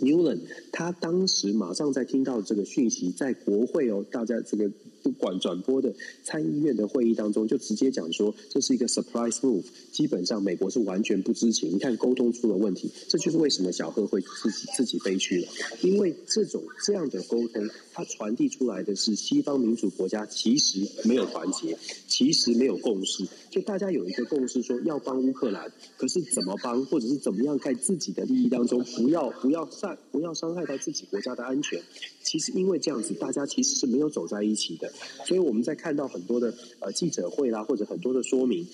[0.00, 0.40] Newland，
[0.72, 4.70] 他当时马上在听到这个讯息，在国会哦，大家这个
[5.04, 9.62] 不管转播的参议院的会议当中，就直接讲说这是一个 surprise move，
[9.92, 11.72] 基本上美国是完全不知情。
[11.74, 15.48] 你看沟通出了问题，这就是为什么小贺会自己自己悲去了，
[15.82, 29.94] 因为这种这样的沟通，它传递出来的是西方民主国家其实没有团结，其实没有共识，就大家有一个共识说要帮乌克兰，可是怎么帮，或者是怎么样在自己的利益当中不要不要上。
[30.14, 31.82] 不要伤害到自己国家的安全。
[32.22, 34.90] 其实因为这样子，大家其实是没有走在一起的。
[35.26, 38.66] 所以我们在看到很多的呃记者会啦，或者很多的说明，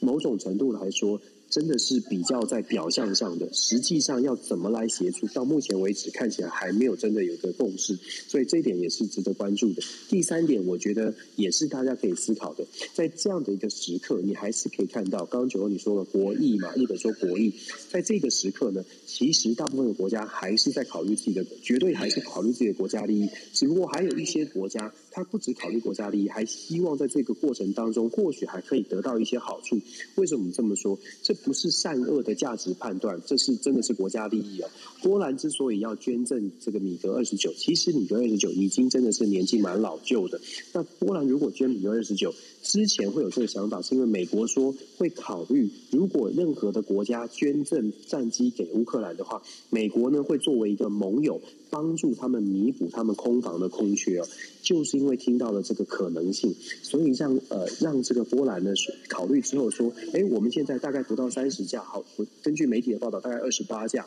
[0.00, 1.20] 某种程度来说。
[1.50, 9.82] 真的是比较在表象上的，实际上要怎么来协助，到目前为止看起来还没有真的有个共识，所以这一点也是值得关注的。
[10.08, 17.52] 第三点，我觉得也是大家可以思考的，在这样的一个时刻，你还是可以看到，刚刚九欧你说了国益嘛，日本说国益，
[17.88, 29.78] 在这个时刻呢，其实大部分的国家还是在考虑自己的，绝对还是考虑自己的国家利益，只不过还有一些国家，他不只考虑国家利益，还希望在这个过程当中，或许还可以得到一些好处。
[30.16, 30.98] 为什么这么说？
[31.22, 34.68] 这不是善恶的价值判断，这是真的是国家利益啊！
[35.00, 40.40] 波兰之所以要捐赠这个米格二十九，其实米格二十九已经真的是年纪蛮老旧的。
[40.72, 54.26] 那波兰如果捐米格二十九，之前会有这个想法，是因为美国说会考虑，如果任何的国家捐赠战机给乌克兰的话，美国呢会作为一个盟友，帮助他们弥补他们空防的空缺哦。
[54.64, 58.72] 就是因为听到了这个可能性，所以让呃让这个波兰呢
[59.08, 64.06] 考虑之后说，哎，我们现在大概不到三十架，好，我根据媒体的报道，大概二十八架。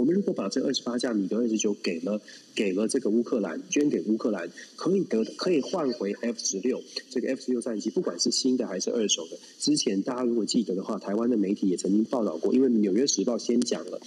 [0.00, 2.18] 我们如果把这二十八架米格二十九给了
[2.54, 9.38] 给了这个乌克兰，捐给乌克兰，可以得可以换回 F 十六这个 F 十六战机，不管是新的还是二手的。
[9.58, 14.00] 之前大家如果记得的话，台湾的媒体也曾经报道过，因为《纽约时报》先讲了，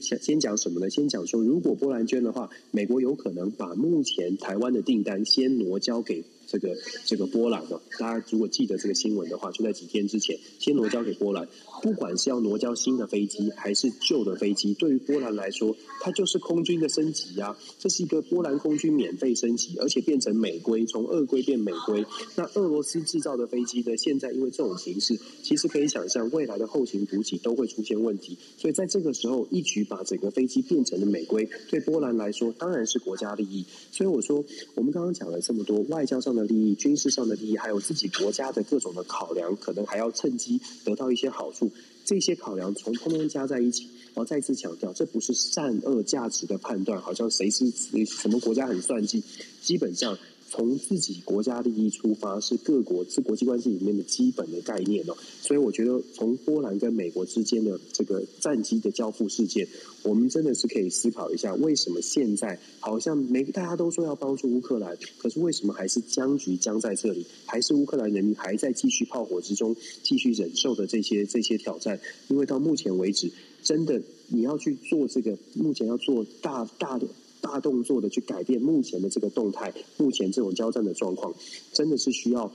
[0.00, 0.90] 先先讲什么呢？
[0.90, 6.24] 先讲说，如果波兰捐的话，美国有可能把目前台湾的订单先挪交给。
[6.46, 11.48] 这个这个波兰哦，大家如果记得这个新闻的话，就在几天之前，先挪交给波兰。
[11.82, 17.56] 不管是要挪交新的飞机还是旧的飞机，对于波兰来说，它就是空军的升级呀。
[17.78, 22.04] 这是一个波兰空军免费升级，而且变成美规，从俄规变美规。
[22.34, 23.96] 那俄罗斯制造的飞机呢？
[23.96, 28.38] 现在因为这种形势，其实可以想象未来的后勤补给都会出现问题。
[28.56, 33.64] 所以在这个时候，一举把整个飞机变成了美规，对波兰来说当然是国家利益。
[33.92, 41.72] 所以我说，我们刚刚讲了这么多外交上的利益、军事上的利益，还有自己国家的各种的考量，可能还要趁机得到一些好处。
[42.04, 47.68] 这些考量从通通加在一起，然后再次强调，这不是善恶价值的判断，好像谁是
[48.04, 49.24] 什么国家很算计，
[49.62, 50.16] 基本上。
[50.56, 55.14] 从自己国家利益出发，是各国是国际关系里面的基本的概念哦。
[55.42, 59.68] 所以我觉得，从波兰跟美国之间的这个战机的交付事件，
[60.02, 67.26] 我们真的是可以思考一下，为什么现在好像每大家都说要帮助乌克兰，可是为什么还是僵局僵在这里？
[67.44, 72.00] 还是乌克兰人民还在继续炮火之中，继续忍受的这些这些挑战？
[72.28, 73.30] 因为到目前为止，
[73.62, 77.06] 真的你要去做这个，目前要做大大的。
[77.46, 81.32] 大动作的去改变目前的这个动态，目前这种交战的状况，
[81.72, 82.50] 真的是需要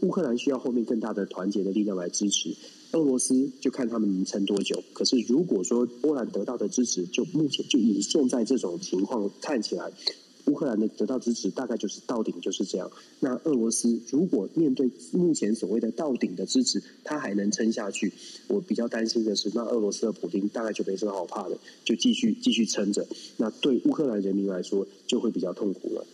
[0.00, 2.54] 乌克兰需要后面更大的团结的力量来支持。
[2.92, 4.80] 俄罗斯就看他们能撑多久。
[4.92, 9.90] 可是如果说波兰得到的支持，就目前就以现在这种情况看起来。
[10.46, 12.90] 乌克兰的得到支持大概就是到顶就是这样。
[13.20, 18.12] 那俄罗斯如果面对目前所谓的到顶的支持，他还能撑下去？
[18.48, 23.06] 我比较担心的是，那俄罗斯的普丁大概就没什么好怕的，就继续继续撑着。
[23.38, 26.06] 那对乌克兰人民来说，就会比较痛苦了。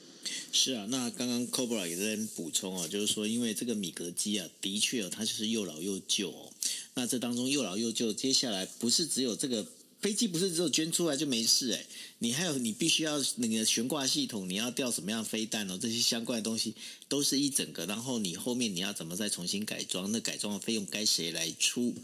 [0.53, 6.51] 是啊，那刚刚 Cobra 也在补充啊，就是说，因为这个米格机啊，的确哦，它就是又老又旧哦。
[6.95, 9.67] 那这当中又老又旧，接下来不是只有这个。
[10.01, 11.87] 飞机不是只有捐出来就没事哎，
[12.21, 15.79] 你还有你必须要那个悬挂系统，你要吊什么样飞弹哦？
[15.81, 16.75] 这些相关的东西
[17.07, 20.11] 都是一整个，然后你后面你要怎么再重新改装？
[20.11, 21.95] 那改装的费用该谁来出？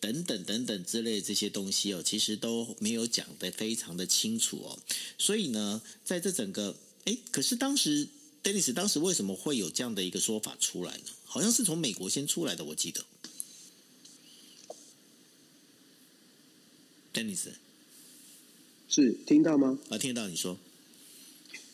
[0.00, 4.78] 等等等等之类这些东西哦，其实都没有讲得非常的清楚哦。
[5.16, 8.08] 所以呢，在这整个哎，可是当时
[8.42, 11.04] Dennis 当时为什么会有这样的一个说法出来呢？
[11.24, 13.04] 好像是从美国先出来的，我记得。
[17.14, 17.46] Dennis，
[18.88, 19.78] 是听到吗？
[19.88, 20.58] 啊，听得到，你说。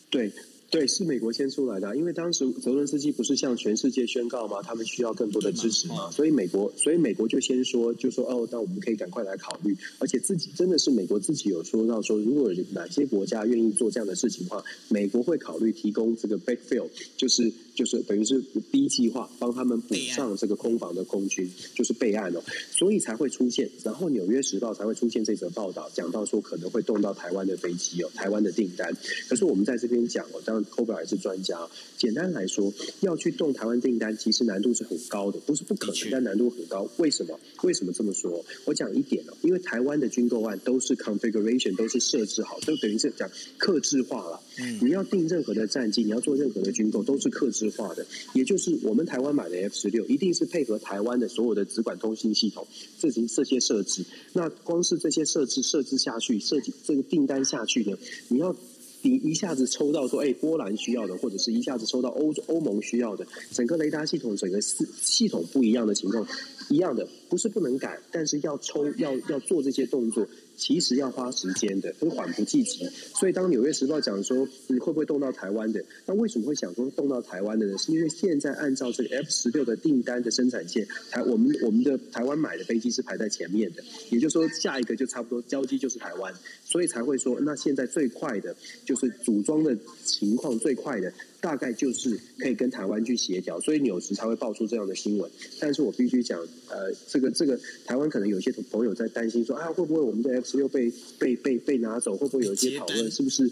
[0.09, 0.31] 对。
[0.71, 4.61] 对，是美国先出来的，啊，因为当时泽伦斯基不是向全世界宣告吗？
[4.61, 16.87] 他们需要更多的支持嘛，所以美国，所以美国就先说，就说哦，那我们可以赶快来考虑，而且自己真的是美国自己有说到说，如果哪些国家愿意做这样的事情的话，美国会考虑提供这个 backfill，
[17.17, 17.51] 就是
[17.81, 28.95] 就是等于是 B 计划，帮他们补上这个空防的空军，就是备案哦，所以才会出现，然后《纽约时报》才会出现这则报道，讲到说可能会动到台湾的飞机哦，台湾的订单。
[29.27, 31.57] 可是我们在这边讲哦，当 Kobe 也是专家。
[31.97, 36.87] 简单来说，要去动台湾订单，其实难度是很高的，不是不可能，但难度很高。
[36.97, 37.39] 为什么？
[37.63, 38.45] 为什么这么说？
[38.65, 43.27] 我讲一点哦，因为台湾的军购案都是 configuration，都是设置好，就等于是讲
[43.57, 44.39] 克制化了。
[44.59, 48.05] 嗯你要订任何的战机，你要做任何的军购，都是克制化的。
[48.33, 52.67] 也就是我们台湾买的 F 十六，一定是配合台湾的所有的直管通信系统，
[52.99, 54.03] 这些这些设置。
[54.33, 57.97] 那光是这些设置设置下去，设计这个订单下去呢，
[58.27, 58.55] 你要。
[59.03, 66.23] 你一下子抽到说，哎，波兰需要的，或者是一下子抽到欧欧盟需要的，整个雷达系统整个系系统不一样的情况，
[66.69, 70.27] 一样的不是不能改，但是要抽要要做这些动作。
[70.55, 72.87] 其实要花时间的，都缓不济急。
[73.15, 77.77] 所以当《纽约时报》讲说你会不会动到台湾的，那为什么会想说动到台湾的呢？
[77.77, 86.33] 是因为现在按照这个 F 十六的订单的生产线，台我们我们的台湾买的飞机是排在前面的，也就是说下一个就差不多交机就是台湾，
[86.63, 91.11] 所以才会说那现在最快的就是组装的情况最快的。
[91.41, 95.29] 大概就是可以跟台湾去协调，所以纽时才会爆出这样的新闻。
[95.59, 96.39] 但是我必须讲，
[96.69, 102.15] 呃，这个这个台湾可能有些朋友在担心说，啊，会不会我们的 F 十六被被被被拿走？
[102.15, 103.09] 会不会有一些讨论？
[103.09, 103.51] 是不是？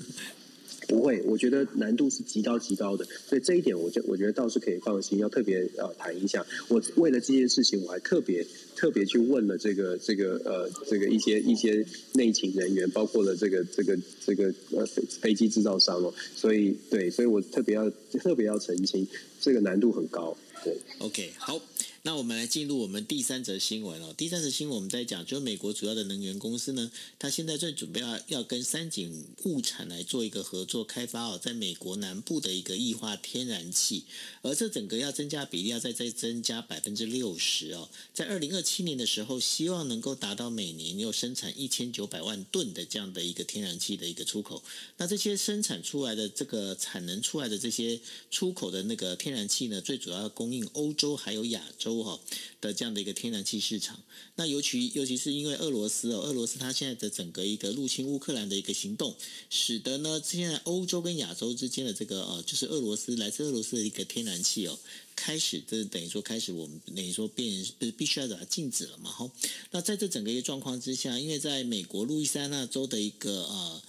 [0.89, 6.43] 不会，我觉得难度是极高极高的，所以这一点我觉我觉得倒是可以放心，要特别呃谈一下。
[6.67, 14.83] 我为了这件事情，我还特别特别去问了这个这个呃这个一些一些内勤人员，包括了这个这个这个呃
[15.21, 17.87] 飞机制造商哦，所以对，所以我特别要
[18.19, 19.07] 特别要澄清，
[19.39, 20.35] 这个难度很高。
[20.63, 21.61] 对，OK，好。
[22.03, 24.13] 那我们来进入我们第三则新闻哦。
[24.15, 26.89] 第三则新闻我们在讲，就是美国主要的能源公司呢，
[27.19, 34.05] 它现在正准备要要跟三井物产来做一个合作开发哦，在美国南部的一个液化天然气，
[34.41, 44.63] 而这整个要增加比例要再再增加百分之六十哦，在二零二七年的时候，希望能够达到每年有生产一千九百万吨的这样的一个天然气的一个出口。
[44.95, 47.99] 那这些生产出来的这个产能出来的这些
[48.31, 51.88] 出口的那个天然气呢，最主要供应欧洲还有亚洲。
[52.03, 52.19] 哈
[52.61, 53.99] 的这样的一个天然气市场，
[54.35, 59.15] 那尤其尤其是因为俄罗斯哦，俄罗斯它现在的整个一个入侵乌克兰的一个行动，
[59.49, 64.77] 使得呢现在欧洲跟亚洲之间的这个呃，就是俄罗斯来自俄罗斯的一个天然气哦，
[65.15, 67.65] 开始这等于说开始我们等于说变
[67.97, 69.31] 必须要把它禁止了嘛，哈。
[69.71, 73.81] 那在这整个一个状况之下，因为在美国路易斯安那州的一个呃。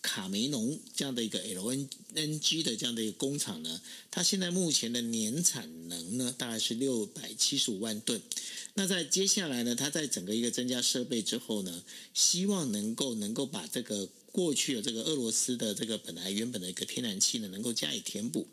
[0.00, 3.80] 卡梅隆这样的一个 LNG 的这样的一个工厂呢，
[4.10, 8.20] 它现在目前的年产能呢，大概是六百七十五万吨。
[8.74, 11.82] 那在接下来呢，它在整个一个增加设备之后呢，
[12.14, 18.46] 希望能够能够把这个过去的这个俄罗斯的这个本来原本的一个天然气呢，能够加以填补。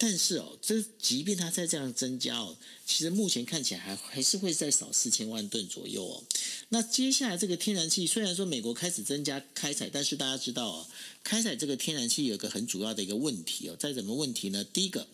[0.00, 6.22] 但是哦，这即便它再这样增加哦，其实目前看起来还还是会再少四千万吨左右哦。
[6.68, 10.86] 那接下来这个天然气，虽然说美国开始增加开采，但是大家知道哦，
[11.24, 14.62] 开采这个天然气有一个很主要的一个问题哦，在什么问题呢？
[14.62, 15.08] 第一个，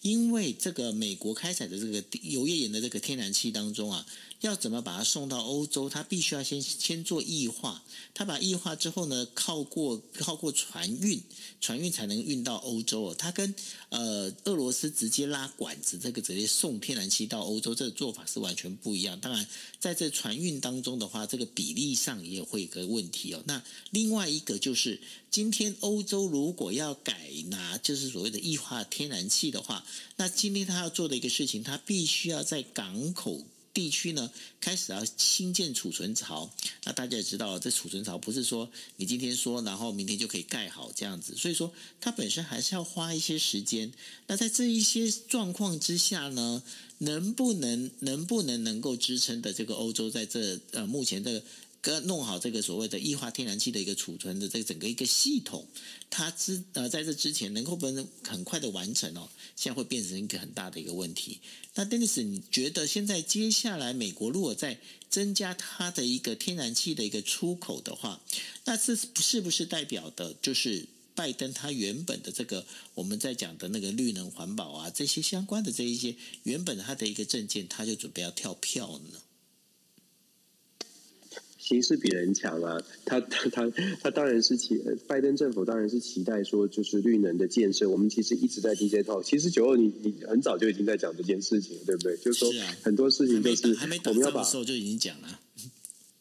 [0.00, 4.06] 因为这个美国开采的这个油页岩的这个天然气当中啊。
[4.40, 5.90] 要怎么把它送到欧洲？
[5.90, 7.84] 它必须要先先做液化，
[8.14, 11.22] 它把液化之后呢，靠过靠过船运，
[11.60, 13.14] 船运才能运到欧洲哦。
[13.14, 13.54] 它跟
[13.90, 19.18] 呃俄罗斯直接拉管子，这个直接送天然气到欧洲，这个做法是完全不一样。
[19.20, 19.46] 当然，
[19.78, 23.42] 在这船运当中的话，这个比例上也会有个问题哦。
[23.46, 25.00] 那另外一个就是，
[25.30, 29.84] 今天欧洲如果要改拿就是所谓的液化天然气的话，
[30.16, 33.44] 那今天他要做的一个事情，他必须要在港口。
[33.72, 36.50] 地区呢，开始要新建储存槽，
[36.84, 43.92] 那大家也知道，这储存槽不是说你今天说，然后明天就可以盖好这样子，所以说它本身还是要花一些时间。
[44.26, 46.62] 那在这一些状况之下呢，
[46.98, 51.42] 能不能能不能能够支撑的这个欧洲在这呃目前这个。
[51.82, 55.66] 跟弄好这个所谓的液化天然气的一个储存的这整个一个系统，
[56.10, 61.40] 它之呃在这之前能够不能很快的完成哦，现在会变成一个很大的一个问题。
[61.74, 64.78] 那 Dennis，你觉得现在接下来美国如果在
[65.08, 68.20] 增加它的一个天然气的一个出口的话，
[68.64, 79.18] 那这是不是代表的就是拜登他原本的这个我们在讲的那个绿能环保啊这些相关的这一些原本他的一个政见，他就准备要跳票呢？
[81.70, 82.82] 形势比人强啊！
[83.04, 83.70] 他他他
[84.02, 87.88] 他当然是期，拜登政府当然是期待说，就是绿能的建设。
[87.88, 92.16] 我们其实一直在 DJ talk，其实九二你你很早就已经在讲这件事情，对不对？
[92.16, 92.50] 就是说
[92.82, 93.68] 很多事情都是
[94.06, 95.28] 我们要把时候就已经讲了。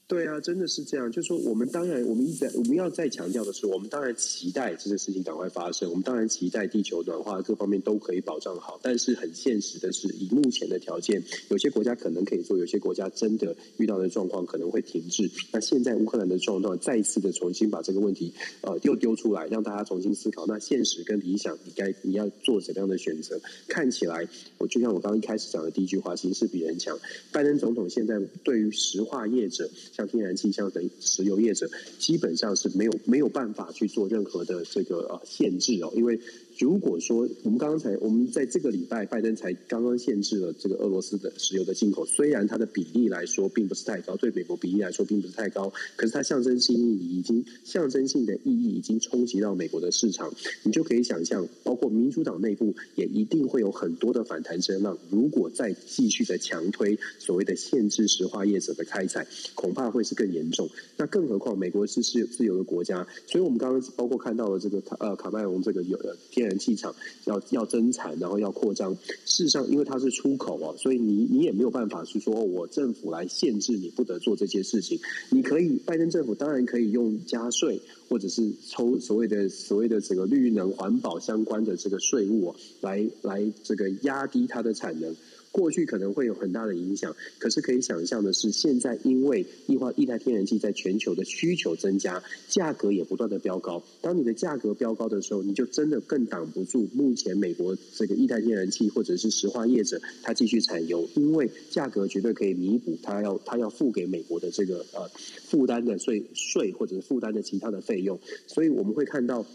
[0.10, 1.12] 对啊，真的是这样。
[1.12, 5.88] 就是说，我们当然，我们一直在我们要再强调的是，我们当然期待这件事情赶快发生。
[5.88, 8.80] 我们当然期待地球暖化各方面都可以保障好。
[8.82, 15.30] 但是很现实的是，以目前的条件，有些国家可能可以做，有些国家真的遇到的状况可能会停滞。
[15.52, 20.44] 那现在乌克兰的状况，再一次的重新把这个问题呃又丢出来，让大家重新思考。
[20.48, 23.40] 那现实跟理想，你该你要做什么样的选择？
[23.68, 26.98] 看起来，我就像我刚刚一开始讲的第一句话，形势比人强。
[27.32, 29.70] 拜登总统现在对于石化业者。
[30.00, 31.70] 像天然气、像等石油业者，
[32.00, 36.18] 基本上是没有没有办法去做任何的这个呃限制哦，因为。
[36.60, 50.34] 如果说我们刚刚才我们在这个礼拜，拜登才刚刚限制了这个俄罗斯的石油的进口，虽然它的比例来说并不是太高，对美国比例来说并不是太高，可是它象征性意义已经象征性的意义已经冲击到美国的市场，
[50.64, 54.98] 你就可以想象，包括民主党内部也一定会有很多的反弹声浪。
[55.10, 60.70] 如果再继续的强推所谓的限制石化业者的开采，恐怕会是更严重。
[60.98, 66.94] 那更何况美国是是自由的国家，所以我们刚刚包括看到了这个卡呃卡麦隆这个有的天然气场
[67.26, 68.96] 要要增产，然后要扩张。
[69.26, 75.00] 事实上，因为它是出口哦，所以你你也没有办法去说，我政府来限制你不得做这些事情。
[75.30, 77.80] 你可以，拜登政府当然可以用加税，
[78.10, 85.16] 或者是抽所谓的所谓的这个绿能环保相关的这个税务哦，来来这个压低它的产能。
[85.52, 93.84] 过去可能会有很大的影响，可是可以想象的是，现在因为液化液态天然气在全球的需求增加，价格也不断的飙高。
[94.02, 105.10] 当你的价格飙高的时候，你就真的更挡不住目前美国这个液态天然气或者是石化业者他继续产油，因为价格绝对可以弥补他要他要付给美国的这个呃
[105.46, 109.46] 负担的税税或者是负担的其他的费用，所以我们会看到。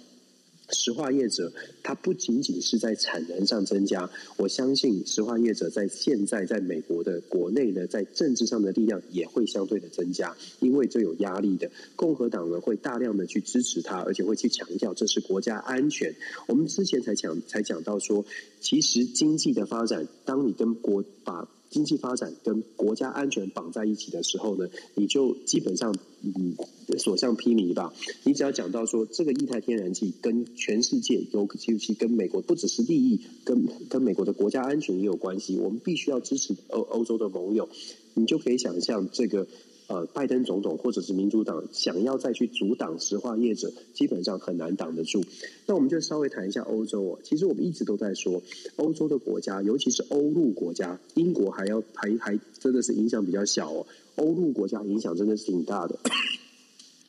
[0.71, 1.53] 石化业者，
[1.83, 11.71] 它不仅仅是在产能上增加，我相信石化业者在现在在美国的国内呢，在政治上的力量也会相对的增加，因为这有压力的。
[11.97, 16.15] 共和党呢会大量的去支持他，而且会去强调这是国家安全。
[16.47, 18.25] 我们之前才讲才讲到说，
[18.61, 26.55] 其实经济的发展，当你跟国把经济发展跟国家安全绑在一起的时候呢，你就基本上嗯
[26.99, 27.93] 所向披靡吧。
[28.23, 37.69] 你只要讲到说这个液态天然气跟全世界尤其跟美国不只是利益，跟跟美国的国家安全也有关系，我们必须要支持欧欧洲的盟友，
[38.15, 39.49] 你就可以想象这个。
[39.87, 45.23] 呃，拜登总统或者是民主党想要再去阻挡石化业者，基本上很难挡得住。
[45.67, 47.19] 那我们就稍微谈一下欧洲哦。
[47.23, 48.43] 其实我们一直都在说，
[48.77, 53.87] 欧洲的国家，尤其是欧陆国家，英国还要还还真的是影响比较小哦。
[54.17, 55.99] 欧陆国家影响真的是挺大的。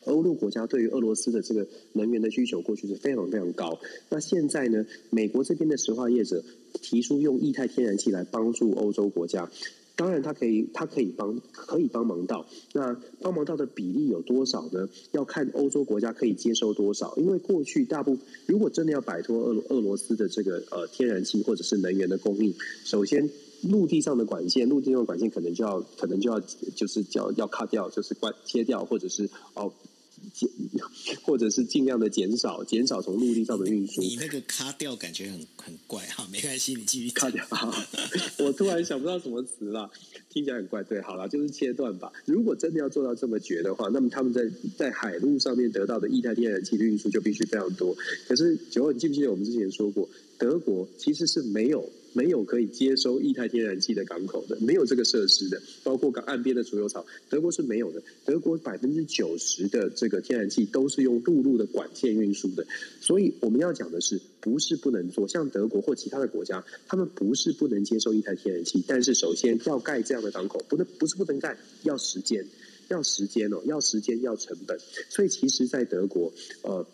[0.03, 3.79] 欧陆国家对于俄罗斯的这个能源的需求，过去是非常非常高。
[4.09, 9.49] 那现在呢，美国这边的石化业者提出用液态天然气来帮助欧洲国家。
[9.95, 12.45] 当然，他可以，它可以帮，可以帮忙到。
[12.73, 14.89] 那帮忙到的比例有多少呢？
[15.11, 17.15] 要看欧洲国家可以接收多少。
[17.15, 23.29] 因为过去大部分，如果真的要摆脱俄俄罗斯的这个呃天然气或者是能源的供应，首先
[23.63, 26.39] 陆地上的管线，陆地上的管线可能就要，可能就要，
[26.75, 29.71] 就是叫要卡掉，就是关切掉，或者是哦。
[30.35, 30.49] 减，
[31.23, 34.01] 或者是尽量的减少，减少从陆地上的运输。
[34.01, 37.45] 你那个卡掉感觉很很怪哈，没关系，你继续卡掉。
[38.39, 39.89] 我突然想不到什么词了，
[40.29, 40.83] 听起来很怪。
[40.83, 42.11] 对，好了，就是切断吧。
[42.25, 44.41] 如果真的要做到这么绝的话，那么他们在
[44.77, 47.95] 在海路上面得到的液态天然气的运输就必须非常多。
[48.27, 51.89] 可是九号，你记不记得我们之前说过，德国其实是没有。
[52.15, 58.01] 没有可以接收液态天然气的港口的，没有这个设施的，包括港岸边的储油槽，德国是没有的。
[58.23, 62.65] 德国百分之九十的这个天然气都是用陆路的管线运输的，
[63.01, 72.47] 所以我们要讲的是，不是不能做，像德国或其他的国家，他们不是不能接收液态天然气，但是首先要盖这样的港口，不能不是不能盖，要时间，
[72.87, 74.79] 要时间哦，要时间，要成本。
[75.09, 76.85] 所以其实，在德国，呃。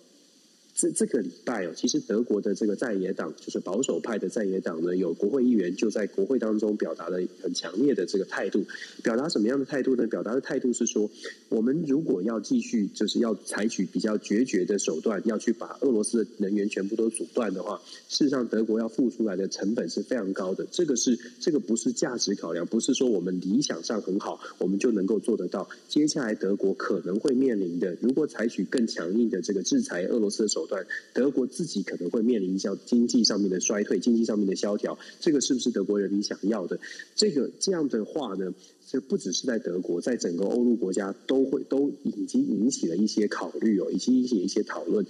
[0.74, 8.66] 这这个礼拜哦，其实德国的这个在野党，就是保守派的在野党呢，有国会议员就在国会当中表达了很强烈的这个态度。
[9.04, 10.08] 表达什么样的态度呢？
[10.08, 11.08] 表达的态度是说，
[11.50, 20.66] 我们如果要继续，就是要采取比较决绝的手段，要去把俄罗斯的能源全部都阻断的话，事实上德国要付出来的成本是非常高的。
[20.72, 25.70] 这个是这个不是价值考量，不是说我们理想上很好，我们就能够做得到。
[25.88, 30.71] 接下来德国可能会面临的，如果采取更强硬的这个制裁俄罗斯的手段。
[31.14, 36.80] 德国自己可能会面临一下经济上面的衰退，经济上面的萧条，这个是不是德国人民想要的？
[37.16, 38.54] 这个这样的话呢，
[38.88, 45.06] 这不只是在德国，在整个欧陆国家都会都已经引起了一些考虑哦，已经引起一些讨论。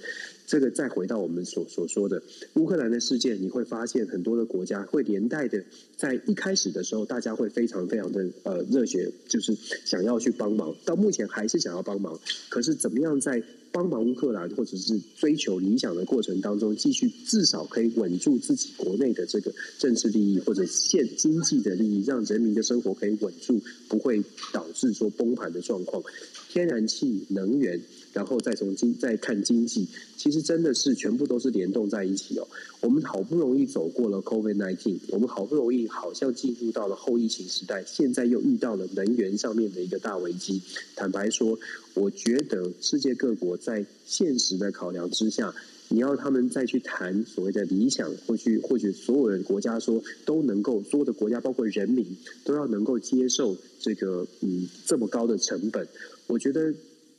[0.48, 2.22] 这个再回到我们所所说的
[2.56, 5.64] 乌克兰的事件，你会发现很多的国家会连带的，
[5.96, 9.56] 在一开始的时候，大家会非常非常的呃热血，就是
[9.86, 13.42] 想要去帮忙，到目前还是想要帮忙，可是怎么样在？
[13.72, 26.04] 帮忙乌克兰，或者是追求理想的过程当中，继续至少可以稳住自己国内的这个政治利益，或者现经济的利益，让人民的生活可以稳住，不会导致说崩盘的状况。
[26.50, 27.82] 天然气、能源，
[28.14, 29.88] 然后再从经再看经济，
[30.18, 32.48] 其实真的是全部都是联动在一起哦。
[32.82, 40.62] 我们好不容易走过了 COVID-19，我们好不容易好像进入到了后疫情时代，现在又遇到了能源上面的一个大危机。
[40.96, 41.58] 坦白说，
[41.94, 45.54] 我觉得世界各国在现实的考量之下，
[45.88, 52.06] 你要他们再去谈所谓的理想，或许或许所有的国家说都能够，所有的国家包括人民
[52.44, 55.88] 都要能够接受这个嗯这么高的成本。
[56.28, 56.74] 我觉得，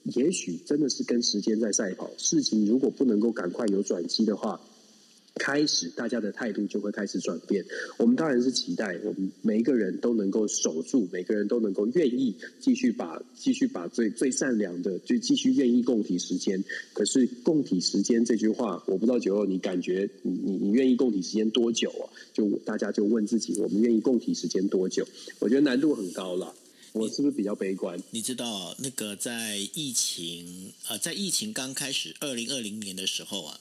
[0.04, 2.10] 也许真的是跟时间在赛跑。
[2.18, 4.60] 事情如果不能够赶快有转机的话，
[5.36, 7.64] 开始大家的态度就会开始转变。
[7.96, 16.62] 我们当然是期待我们每一个人都能够守住，每个人都能够愿意继续把继续把最最善良的，就继续愿意共体时间。
[16.92, 22.04] 可是共体时间这句话，我不知道九二你感觉你你你愿意共体时间多久啊？
[22.34, 25.06] 就大家就问自己，我们愿意共体时间多久？
[25.38, 26.54] 我觉得难度很高了。
[26.92, 27.98] 我是不是比较悲观？
[28.10, 33.58] 你知道那个在疫情呃，在疫情刚开始二零二零年的时候啊，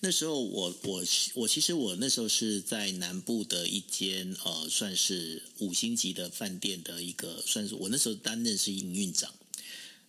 [0.00, 1.04] 那时候我我
[1.34, 9.30] 我其实我那时候是在南部的一间呃，算是五星级的饭店的一个，算是我那时候担任是营运长。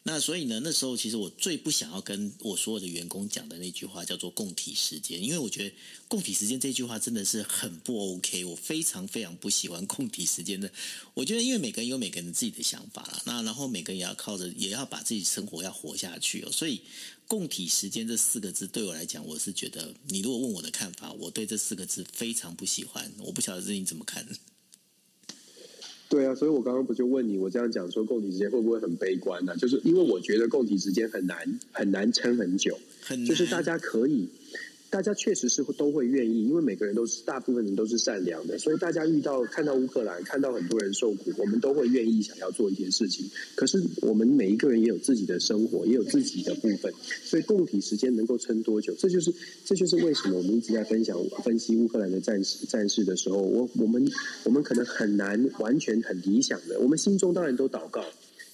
[0.04, 5.76] 那所以呢，那时候其实我最不想要跟我所有的员工讲的那句话叫做“共体时间”，因为我觉得
[6.10, 10.72] “共体时间”这句话真的是很不 OK，我非常非常不喜欢“共体时间”的。
[11.14, 16.52] 我觉得，因为每个人有每个人自己的想法啦，那然后每个人也要靠着，也要把自己生活要活下去哦。
[16.52, 16.82] 所以
[17.28, 23.12] “共体时间”这四个字对我来讲，我是觉得，你如果问我的看法，我对这四个字非常不喜欢。
[23.20, 24.28] 我不晓得你怎么看。
[26.12, 29.56] 对啊，所以我刚刚不就问你，我这样讲说供体之间会不会很悲观呢？
[29.56, 31.38] 就是因为我觉得供体之间很难
[31.72, 34.28] 很难撑很久，很，就是大家可以。
[34.92, 43.26] 大家确实是都会愿意，因为每个人都是大部分人都是善良的，所以大家遇到看到乌克兰，看到很多人受苦，我们都会愿意想要做一件事情。
[43.56, 48.94] 可是我们每一个人也有自己的生活，也有自己的部分，所以共体时间能够撑多久？
[49.00, 49.34] 这就是
[49.64, 54.06] 这就是为什么我们一直在分享分析乌克兰的战士战士的时候，我我们
[54.44, 58.04] 我们可能很难完全很理想的，我们心中当然都祷告。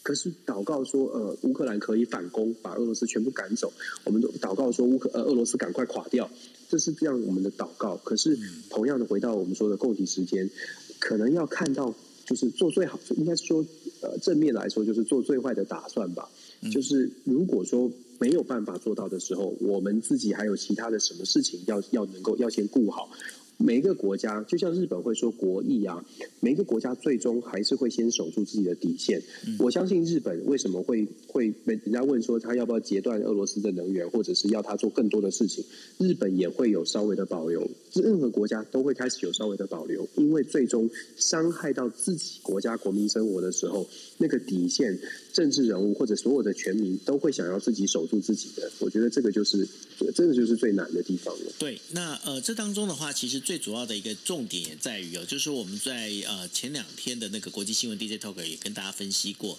[0.08, 3.74] 可是祷告说，呃，乌克兰可以反攻，把俄罗斯全部赶走。
[4.06, 6.30] 我们都祷告说，乌克呃俄罗斯赶快垮掉，
[6.70, 7.98] 这是这样我们的祷告。
[7.98, 8.40] 可是
[8.70, 10.50] 同样的，回到我们说的供体时间，
[10.98, 11.94] 可能要看到
[12.26, 13.66] 就是做最好，应该说
[14.00, 16.30] 呃正面来说就是做最坏的打算吧。
[16.72, 23.10] 就是如果说没有办法做到的时候，我们自己还有其他的什么事情要要能够要先顾好。
[23.58, 26.06] 每一个国家，就像日本会说国义啊，
[26.40, 29.20] 每一个国家最终还是会先守住自己的底线。
[29.48, 35.66] 嗯、我相信日本为什么会会被人家问说他要不要截断俄罗斯的能源，或者是要他做更多的事情，
[35.98, 37.68] 日本也会有稍微的保留。
[37.94, 43.88] 任何国家都会开始有稍微的保留，因为最终伤害到自己国家国民生活的时候，
[44.20, 45.00] 那个底线，
[45.34, 48.72] 政治人物或者所有的全民都会想要自己守住自己的。
[48.80, 49.68] 我觉得这个就是
[50.14, 51.52] 真的就是最难的地方了。
[51.58, 53.42] 对，那呃，这当中的话，其实。
[53.48, 59.58] 最主要的一个重点也在于哦，就是我们在呃前两天的那个国际新闻 DJ Talk 也跟大家分析过，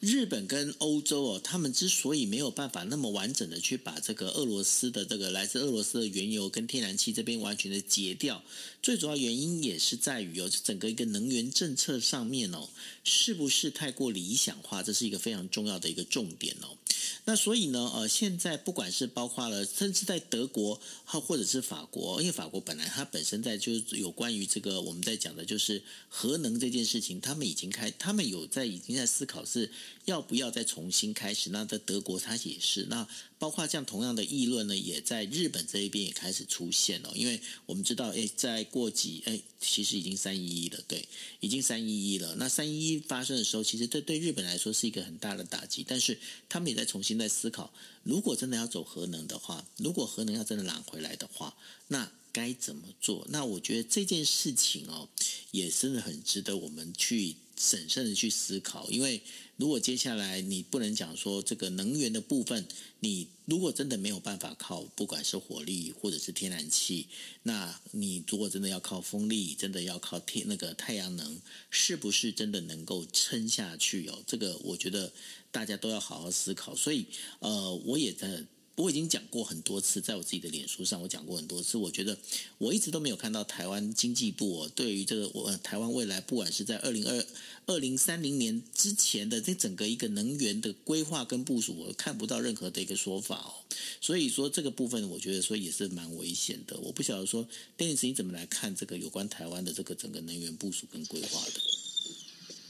[0.00, 8.42] 日本跟欧洲哦，他们之所以没有办法那么完整的去把这个俄罗斯的这个来自俄罗斯的原油跟天然气这边完全的截掉，
[8.82, 12.70] 最主要原因也是在于哦，整个一个能源政策上面哦，
[13.04, 14.82] 是不是太过理想化？
[14.82, 16.78] 这是一个非常重要的一个重点哦。
[17.26, 29.70] 那所以呢，呃，现在不管是包括了，甚至在德国，或者是法国，因为法国本来它本身在就有关于这个我们在讲的就是核能这件事情，他们已经开，他们有在已经在思考是
[30.04, 31.50] 要不要再重新开始。
[31.50, 33.06] 那在德国，它也是那。
[33.38, 37.10] 包括这样同样的议论呢，也在日本这一边也开始出现了。
[37.14, 41.08] 因为我们知道，诶，在过几，诶，其实已经三一一了，对，
[41.40, 42.34] 已经三一一了。
[42.36, 45.82] 那三一一发生的时候，其实这对日本来说是一个很大的打击。
[45.88, 46.18] 但是
[46.50, 47.72] 他们也在重新在思考，
[48.02, 51.56] 如果真的要走核能的话，如果核能要真的揽回来的话，
[51.88, 53.26] 那该怎么做？
[53.30, 55.08] 那我觉得这件事情哦，
[55.52, 59.22] 也真的很值得我们去审慎的去思考，因为。
[59.60, 62.66] 如果接下来你不能讲说这个能源的部分，
[63.00, 67.08] 你如果真的没有办法靠，不管是火力或者是天然气，
[67.42, 71.38] 那你如果真的要靠风力，真的要靠天那个太阳能，
[71.68, 74.24] 是不是真的能够撑下去哦？
[74.26, 75.12] 这个我觉得
[75.52, 76.74] 大家都要好好思考。
[76.74, 77.04] 所以，
[77.40, 78.44] 呃，我也在。
[78.76, 81.76] 我已经讲过很多次，在我自己的脸书上，我讲过很多次。
[81.76, 82.16] 我觉得
[82.56, 87.26] 我一直都没有看到台湾经济部对于这个我台湾未来，不管是在二零二
[87.66, 93.52] 二零三零年之前的这整个一个能源的规划跟部署，我看不到任何的一个说法哦。
[94.00, 96.78] 所以说这个部分，我觉得说也是蛮危险的。
[96.78, 97.46] 我不晓得说
[97.76, 101.60] ，Dennis 你怎么来看这个有关台湾的这个整个能源部署跟规划的？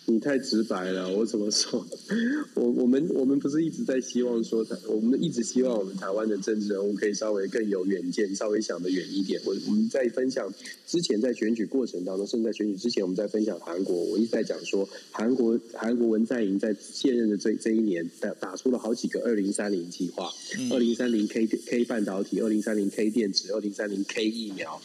[0.07, 1.87] 你太直白了， 我怎么说？
[2.55, 9.41] 我我们我们不是一直在希望说，我们一直希望我们台湾的政治人物可以稍微更有远见，稍微想得远一点。
[9.45, 10.53] 我我们在分享
[10.87, 20.29] 之前在选举过程当中，甚至在选举之前，我们在分享韩国，我一直在讲说，韩国韩国文在寅在现任的这这一年打打出了好几个二零三零计划，
[20.73, 24.81] 二零三零 K K 半导体，二零三零 K 电池，二零三零 K 疫苗。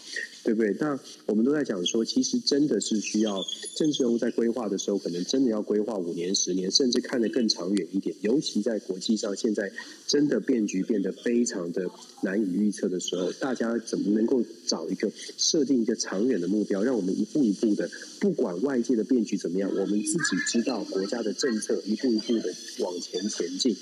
[0.46, 0.76] 对不对？
[0.80, 3.44] 那我们都在讲说，其实真的是需要
[3.76, 8.16] 政治人物在规划的时候，可能真的要规划五年、十年，甚至看得更长远一点。
[8.22, 9.72] 尤其在国际上，现在
[10.06, 11.90] 真的变局变得非常的
[12.22, 17.90] 难以预测的时候，大家怎么能够找一个设定一个长远的目标，让我们一步一步的，
[18.20, 23.76] 不管外界的变局怎么样，我们自己知道国家的政策，一步一步的往前前进。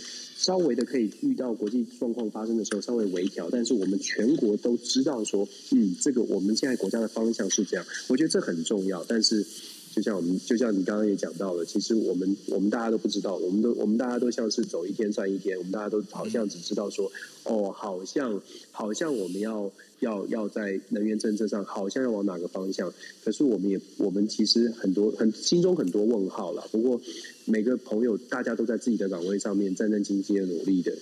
[0.44, 9.02] 稍微的可以遇到国际状况发生的时候稍微微调，但是我们全国都知道说，嗯，这个我们现在国家的方向是这样，我觉得这很重要。
[9.06, 9.46] 但是，
[9.94, 17.12] 就像我们，就像你刚刚也讲到了，其实我们我们大家都不知道，我们都我们大家都像是走一天算一天，我们大家都好像只知道说，
[17.44, 18.41] 哦，好像
[18.72, 22.91] 好像我们要要要在能源政策上好像要往哪个方向，
[23.24, 26.68] 可是我们也我们其实很多很心中很多问号了。
[26.72, 27.00] 不过。
[27.46, 30.94] 每个朋友，大家都在自己的岗位上面战战兢兢的努力的，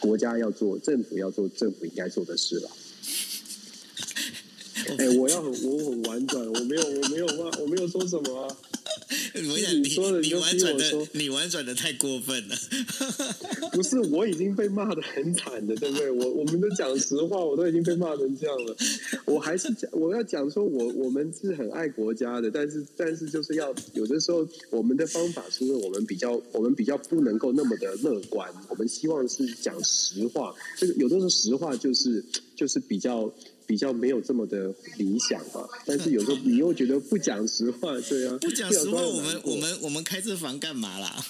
[0.00, 2.70] 国家要做，政府要做，政府应该做的事了。
[4.98, 8.56] 哎，我要很，我很婉转，我没有，我没有骂，我没有说什么啊。
[9.34, 12.56] 我想你说的，你婉转的，你婉转的太过分了。
[13.72, 16.10] 不是，我已经被骂的很惨的，对不对？
[16.10, 18.76] 我我们都讲实话，我都已经被骂成这样了。
[19.24, 30.54] 我还是讲，我要讲说我我们是很爱国家的，但是但是就是要有的时候，我们的方法是因为我们比较我们比较不能够那么的乐观，我们希望是讲实话。
[30.78, 32.24] 这个有的时候实话就是
[32.54, 33.32] 就是比较。
[33.66, 41.24] 比较没有这么的理想吧， 但是有时候你又觉得不讲实话，对啊，不讲实话，我们我们我们开这房干嘛啦？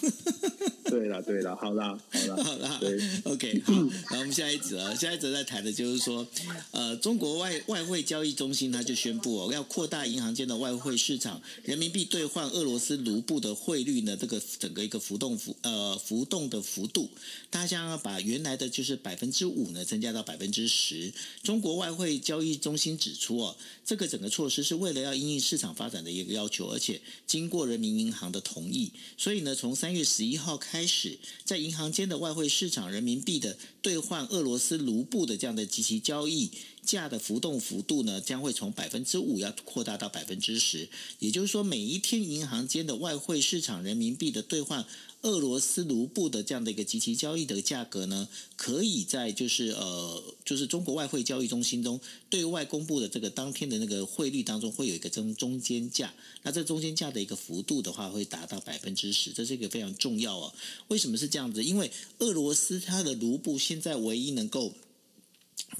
[0.92, 3.72] 对了对了，好啦好啦好啦对，OK 好，
[4.10, 6.26] 那我们下一则，下一则在谈的就是说，
[6.70, 17.08] 呃，中国外外汇交易中心它就宣布哦，要扩大银行间的外汇市场，人民币兑换俄罗斯卢布的汇率呢，这个整个一个浮动幅呃浮动的幅度，
[17.48, 21.10] 大家要把原来的就是百分之五呢增加到百分之十。
[21.42, 30.86] 中国外汇交易中心指出哦，这个整个措施是为了要因应市场发展的一个要求，而且经过人民银行的同意，所以呢，从三月十一号开。
[30.92, 36.50] 始在银行间的外汇市场，人民币的兑换俄罗斯卢布的这样的及其交易，
[36.84, 40.86] 价的浮动幅度呢，将会从百分之五要扩大到百分之十。
[41.18, 44.84] 也就是说，每一天银行间的外汇市场人民币的兑换
[45.22, 56.12] 俄罗斯卢布的这样的一个即期交易的价格呢，可以在就是呃，就是中国外汇交易中心中对外公布的这个当天的那个汇率当中，会有一个中中间价。
[56.42, 60.52] 那这中间价的一个幅度的话，会达到百分之十，这是一个非常重要哦。
[60.88, 61.62] 为什么是这样子？
[61.62, 64.72] 因为俄罗斯它的卢布现在唯一能够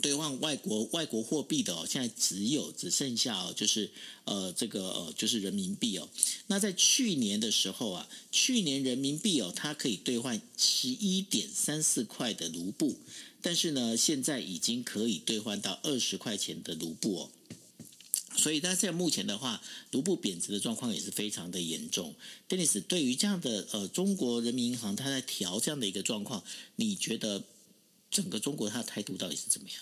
[0.01, 3.91] 兑换外国外国货币的哦，现在只有只剩下哦，就是
[4.25, 6.09] 呃这个呃就是人民币哦。
[6.47, 12.97] 那在去年的时候啊，去年人民币哦，它可以兑换十一点三四块的卢布，
[13.43, 17.31] 但是呢，现在已经可以兑换到二十块钱的卢布哦。
[18.35, 22.15] 所以，但是目前的话，卢布贬值的状况也是非常的严重。
[22.49, 26.43] Dennis，对于这样的呃中国人民银行，它在调这样的一个状况，
[26.77, 27.45] 你觉得？
[28.13, 29.77] 整个中国它的态度到底是怎么样？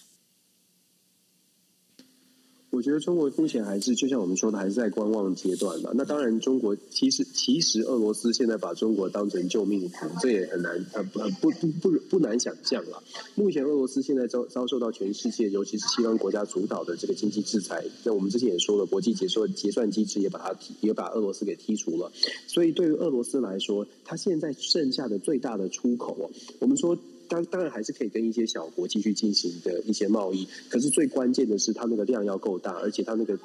[2.71, 5.91] 我觉得中国目前还是就像我们说的，还是在观望阶段吧。
[5.93, 13.03] 那当然，中国其实其实俄罗斯现在把中国当成救命符，这也很难呃不不不不不难想象了。
[13.35, 17.85] 目前俄罗斯现在遭遭受到全世界，尤其是西方国家主导的这个经济制裁。
[18.05, 22.13] 那我们之前也说了，国际结算结算机制也把它也把俄罗斯给剔除了。
[22.47, 26.97] 所以对于俄罗斯来说，它现在剩下的最大的出口哦，我们说。
[27.31, 33.39] 当当然还是可以跟一些小国继续进行的一些贸易，可是最关键的是它那个量要够大，而且它那个。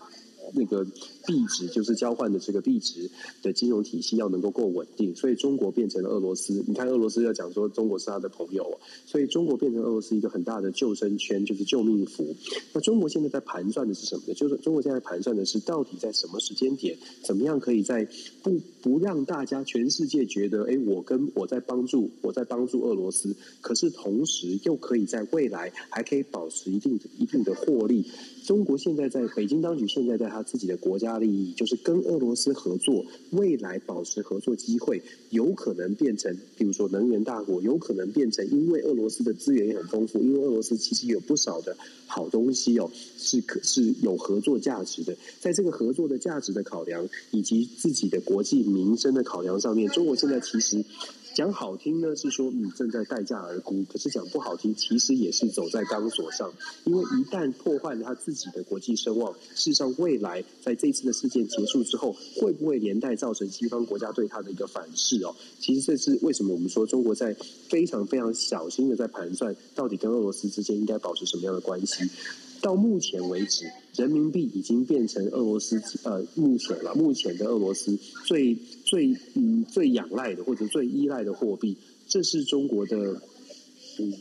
[0.54, 0.84] 那个
[1.26, 3.10] 币值就是交换的这个币值
[3.41, 6.64] 的金融体系要能够够稳定，所以中国变成了俄罗斯。
[6.68, 12.36] 你看俄罗斯要讲说中国是他的朋友，所以中国变成俄罗斯一个很大的救生圈，就是救命符。
[12.74, 14.34] 那中国现在在盘算的是什么呢？
[14.34, 18.08] 就是中国现在盘算的是到底在什么时间点，怎么样可以在
[18.43, 28.06] 不不让大家全世界觉得，哎，我跟我在帮助我在帮助俄罗斯，可是同时又可以在未来还可以保持一定一定的获利。
[28.46, 41.76] 中国现在在北京当局现在在他自己的国家利益，就是跟俄罗斯合作，未来保持合作机会，有可能变成，比如说能源大国，有可能变成，因为俄罗斯的资源也很丰富，因为俄罗斯其实有不少的
[42.06, 50.86] 好东西哦，是可是有合作价值的，在这个合作的价值的考量，以及自己的国际民生的考量上面，中国现在其实。
[51.36, 56.50] 讲好听呢是说你正在待价而沽，可是讲不好听，其实也是走在钢索上。
[56.86, 65.36] 因为一旦破坏了他自己的国际声望，事实上未来在这次的事件结束之后，会不会连带造成西方国家对他的一个反噬哦？
[65.60, 67.36] 其实这是为什么我们说中国在
[67.68, 72.10] 非常非常小心的在盘算，到底跟俄罗斯之间应该保持什么样的关系。
[72.62, 81.78] 到目前为止，人民币已经变成俄罗斯呃，目前了，目前的俄罗斯最最嗯最仰赖的或者最依赖的货币，
[82.08, 83.22] 这是中国的
[84.00, 84.14] 嗯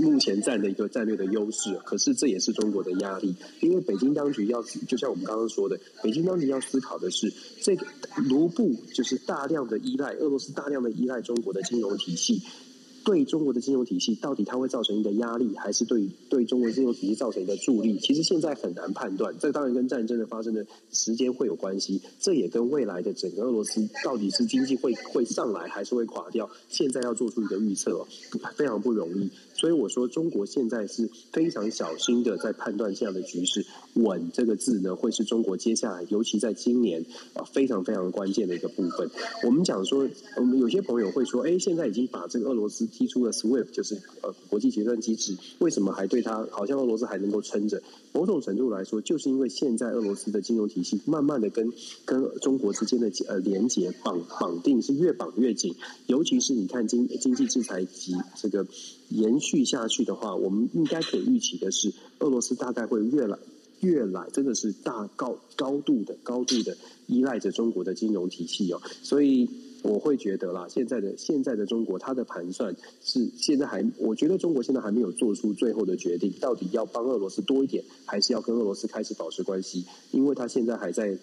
[0.00, 1.78] 目前占的一个战略的优势。
[1.84, 7.86] 可是这也是中国的压力，因为北京当局要就像我们刚刚说的，北京当局要思考的是，这个
[8.28, 12.42] 卢布就是大量的依赖俄罗斯，大量的依赖中国的金融体系。
[13.04, 17.98] 对中国的金融体系，到底它会造成一个压力，还是对对中国金融体系造成一个助力？
[17.98, 19.34] 其实现在很难判断。
[19.38, 28.06] 这当然跟战争的发生的时间会有关系，这也跟未来的整个俄罗斯到底是经济会会上来，还是会垮掉，现在要做出一个预测，
[28.56, 29.30] 非常不容易。
[29.54, 33.64] 所以我说，中国现在是非常小心的在判断这样的局势。
[33.94, 39.08] 稳这个字呢，会是中国接下来，尤其在今年啊，非常非常关键的一个部分。
[39.44, 47.82] 我们讲说，我们有些朋友会说，哎，现在已经把这个俄罗斯踢出了 SWIFT，就是呃国际结算机制，为什么还对它好像俄罗斯还能够撑着？
[48.12, 51.72] 某种程度来说，就是因为现在俄罗斯的金融体系慢慢的跟
[52.04, 55.74] 跟中国之间的呃连接绑绑定是越绑越紧，
[56.06, 58.66] 尤其是你看经经济制裁及这个
[59.08, 63.38] 延续下去的话，我们应该可以预期的是，俄罗斯大概会越来。
[63.80, 66.76] 越来真的是大高高度的高度的
[67.08, 69.48] 依赖着中国的金融体系哦，所以
[69.82, 79.84] 我会觉得啦，现在的现在的中国，他的盘算是现在还，我觉得中国现在还没有做出最后的决定，到底要帮俄罗斯多一点，还是要跟俄罗斯开始保持关系？
[80.12, 81.18] 因为他现在还在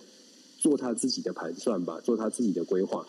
[0.57, 3.05] 做他自己的盘算吧，做他自己的规划。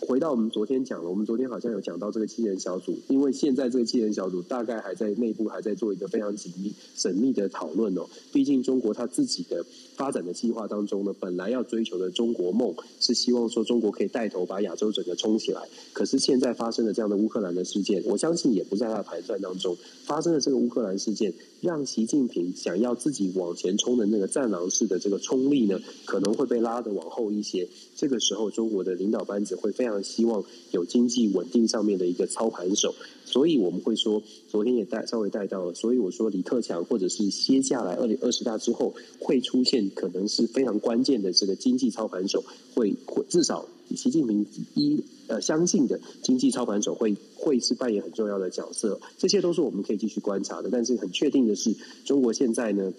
[0.00, 8.04] 回到我们昨天讲了，我们昨天好像有讲到这个七人小组，因为现在这个七人小组大概还在内部还在做一个非常紧密、缜密的讨论哦。
[8.32, 9.64] 毕竟中国它自己的
[9.96, 15.62] 发展的计划当中呢，本来要追求的中国梦是希望说中国可以带头把亚洲整个冲起来。
[15.92, 19.76] 可是现在发生了这样的乌克兰的事件，我相信也不在他的盘算当中。
[20.04, 27.68] 发生了这个乌克兰事件，让习近平想要自己往前冲的那个战狼式的这个冲力呢，可能会被拉得往后一些。
[27.94, 32.94] 这个时候，中国的领导班子会非非常希望有经济稳定上面的一个操盘手。
[33.26, 35.74] 所以我们会说，昨天也带稍微带到了。
[35.74, 42.42] 所以我说，李克强或者是接下来二零二十大之后会出现可能是非常关键的这个经济操盘手，
[42.74, 48.98] 会会至少习近平一呃相信的经济操盘手会会是扮演很重要的角色。
[49.18, 50.70] 这些都是我们可以继续观察的。
[50.70, 51.74] 但是很确定的是，
[52.04, 52.92] 中国现在呢，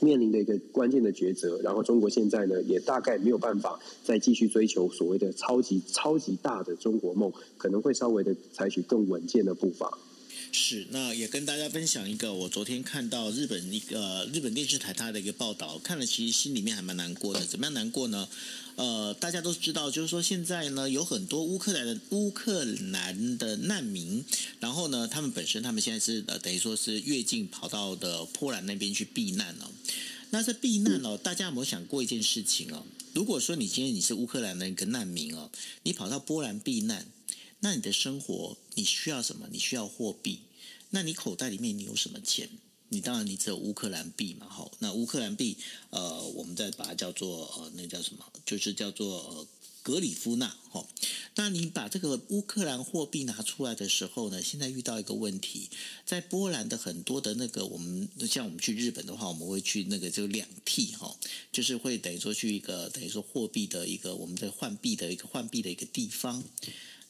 [0.00, 9.98] 面临的一个关键的抉择，然后中国现在呢，也大概没有办法再继续追求所谓的超级超级大的中国梦，可能会稍微的采取更稳健的步伐。
[10.52, 17.44] 是，那也跟大家分享一个，我昨天看到日本一个日本电视台它的一个报道，看了其实心里面还蛮难过的。
[17.44, 18.28] 怎么样难过呢？
[18.76, 24.24] 呃，大家都知道，就是说现在呢，有很多乌克兰的乌克兰的难民，
[24.60, 29.70] 然后呢，他们本身他们现在是呃等于说是越境跑到的波兰那边去避难哦。
[30.30, 32.84] 那这避难哦，大家有没有想过一件事情哦？
[33.14, 35.50] 如果说你今天你是乌克兰的一个难民哦，
[35.82, 37.06] 你跑到波兰避难。
[37.60, 39.48] 那你的生活你需要什么？
[39.50, 40.40] 你需要货币。
[40.90, 42.48] 那你口袋里面你有什么钱？
[42.90, 44.72] 你当然你只有乌克兰币嘛，好。
[44.78, 45.58] 那乌克兰币，
[45.90, 48.24] 呃，我们再把它叫做呃，那叫什么？
[48.46, 49.46] 就是叫做呃
[49.82, 50.88] 格里夫纳，好。
[51.34, 55.68] 那你把这个乌克兰货币拿出来的时候呢，现在遇到一个问题，
[56.06, 61.14] 在波兰的很多的那个，我们像我们去日本的话，我们会去那个就两替哈，
[61.52, 66.42] 就是会等于说去一个等于说货币的一个我们的换币的一个换币的一个地方。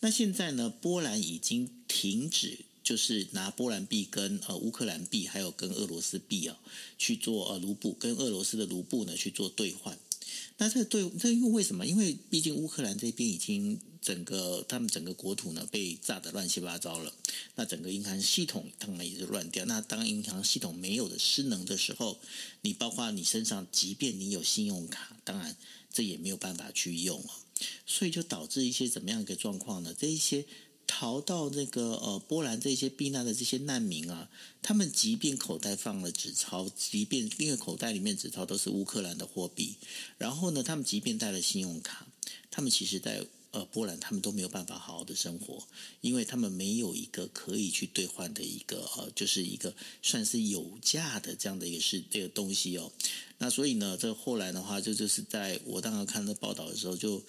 [0.00, 6.56] 那现在呢，波兰已经停止，就是拿波兰币跟呃乌克兰币，还有跟俄罗斯币啊
[6.96, 9.98] 去做呃卢布，跟俄罗斯的卢布呢去做兑换。
[10.58, 11.86] 那这对这因为为什么？
[11.86, 17.12] 因为毕竟乌克兰这边已经整个他们整个国土呢被炸得乱七八糟了，
[17.56, 19.64] 那整个银行系统当然也是乱掉。
[19.64, 22.18] 那当银行系统没有的失能的时候，
[22.62, 25.56] 你包括你身上，即便你有信用卡，当然
[25.92, 27.34] 这也没有办法去用啊。
[27.86, 29.94] 所以就导致一些怎么样一个状况呢？
[29.96, 30.44] 这一些
[30.86, 34.30] 逃到那个呃波兰这些避难的这些难民啊，
[34.62, 39.74] 他们即便口袋放了纸钞，即便因为口袋里面纸钞都是乌克兰的货币，
[40.16, 42.06] 然后呢，他们即便带了信用卡，
[42.50, 45.66] 他们其实在呃波兰他们都没有办法好好的生活，
[46.00, 52.92] 因为他们没有一个可以去兑换的一个呃，就是一个算是有价的这样的一个是这个东西哦。
[53.40, 57.22] 那所以呢，这后来的话，就就是在我当时看那报道的时候，就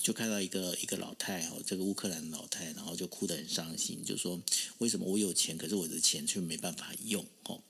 [0.00, 4.40] 就看到一个一个老太哦，这个乌克兰老太，然后就哭得很伤心，就说
[4.78, 7.62] 为什么我有钱，可是我的钱却没办法用哦。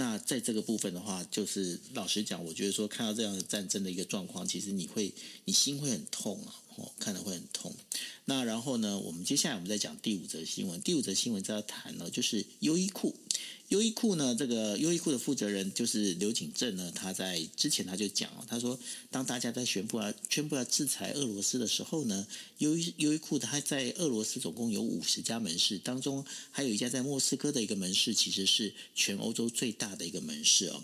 [0.00, 5.12] 那在这个部分的话，就是老实讲，我觉得说看到这样的战争的一个状况，其实你会
[5.44, 7.74] 你心会很痛啊，哦，看了会很痛。
[8.24, 13.14] 那然后呢，我们接下来我们再讲第五则新闻，第五则新闻在谈呢，就是优衣库。
[13.70, 18.76] 优衣库呢，这个优衣库的负责人就是刘景正呢，他在之前他就讲了，他说，
[19.12, 22.26] 当大家在宣布啊宣布要制裁俄罗斯的时候呢，
[22.58, 30.82] 优衣优衣库他在俄罗斯总共有五十家门市，当中还有一家在莫斯科的一个门市，其实是全欧洲最大的一个门市哦。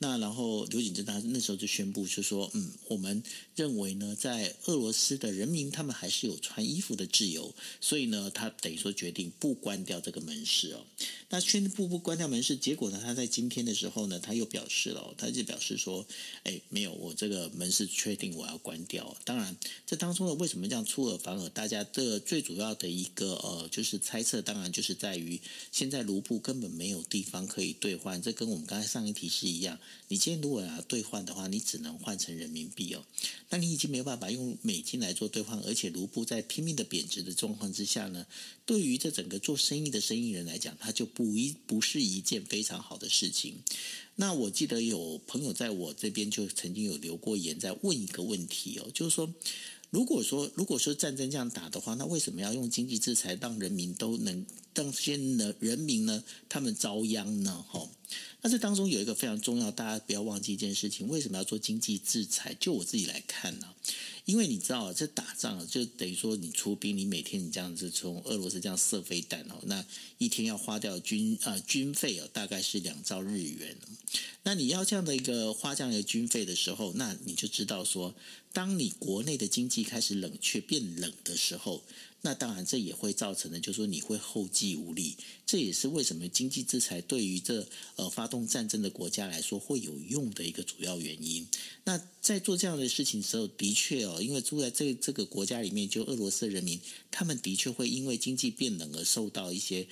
[0.00, 3.20] 那然后刘景正他那时候就宣布就说，嗯，我们
[3.56, 10.86] 认为呢，在俄罗斯的人民他们还是有穿衣服的自由，所以呢，他等于说决定不关掉这个门市哦。
[11.30, 16.06] 那宣布不关掉门市，结果呢，他在今天的时候呢，他又表示了，他就表示说，
[16.44, 19.16] 哎，没有，我这个门市确定我要关掉。
[19.24, 21.48] 当然，这当中呢，为什么这样出尔反尔？
[21.48, 25.40] 大家这最主要的一个呃，就是猜测，当然就是在于
[25.72, 29.76] 现在卢布根本没有地方可以兑换，这跟我们刚才上一题是一样。
[30.08, 33.04] 你今天如果要兑换的话，你只能换成人民币哦。
[33.50, 38.26] 那你已经没有办法用美金来做兑换，而且卢布在拼命的贬值的状况之下呢，
[38.64, 43.56] 对于这整个做生意的生意人来讲，他就不一不是一件非常好的事情。
[44.16, 49.32] 那我记得有朋友在我这边就曾经有留过言，在问一个问题哦，就是说，
[49.90, 57.64] 如果说如果说战争这样打的话，那为什么要用经济制裁让人民都能让这些呢人民呢他们遭殃呢？
[57.68, 57.88] 哈？
[58.40, 62.54] 那这当中有一个非常重要，大家不要忘记一件事情：为什么要做经济制裁？
[62.58, 63.74] 就我自己来看呢，
[64.24, 69.84] 因为你知道，这打仗就等于说你出兵，你每天你这样子从俄罗斯这样射飞弹哦，那
[70.18, 73.76] 一天要花掉军啊、军费哦，大概是两兆日元。
[74.44, 78.14] 那你要这样的一个花这样的军费的时候，那你就知道说，
[78.52, 81.82] 当你国内的经济开始冷却变冷的时候。
[82.22, 85.16] 那当然，这也会造成的，就是说你会后继无力。
[85.46, 91.46] 这也是为什么经济制裁对于这呃发动战争的国家来说会有用的一个主要原因。
[91.84, 99.86] 那在做这样的事情的时候，的确哦，因为住在这这个国家里面，就俄罗斯人民，他们的确会因为经济变冷而受到一些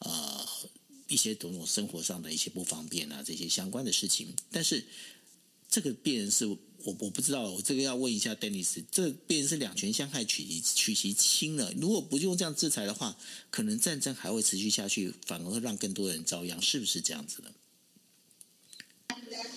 [0.00, 0.46] 呃
[1.08, 4.34] 一些种种生活上的一些不方便啊，这些相关的事情。
[4.52, 4.84] 但是
[5.70, 11.72] 这个病人是我我不知道，我这个要问一下 Dennis，这病人是两权相害取其取其轻了。
[11.80, 13.16] 如果不用这样制裁的话，
[13.50, 17.52] 可能战争还会持续下去，反而会让更多人遭殃，是不是这样子的？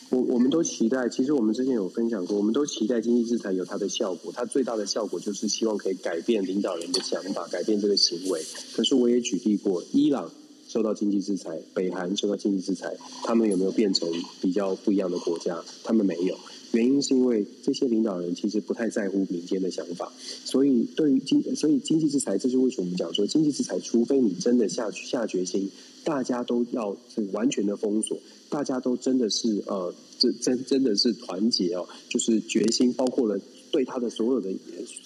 [0.09, 8.45] 我我们都期待，其实我们之前有分享过，我们都期待经济制裁有它的效果，它最大的效果就是希望可以改变领导人的想法，改变这个行为。
[8.73, 10.31] 可是我也举例过，伊朗
[10.73, 14.09] 受到经济制裁，北韩受到经济制裁，他们有没有变成
[14.41, 15.63] 比较不一样的国家？
[15.83, 16.35] 他们没有，
[16.71, 20.11] 原因是因为这些领导人其实不太在乎民间的想法，
[20.43, 25.69] 所以对于经，所以经济制裁，这是为什么我们讲说经济制裁，除非你真的下下决心。
[26.03, 28.17] 大家都要是完全的封锁，
[28.49, 33.39] 大家都真的是呃，这真真的是团结哦，就是决心，包括了
[33.73, 34.51] 对他的所有的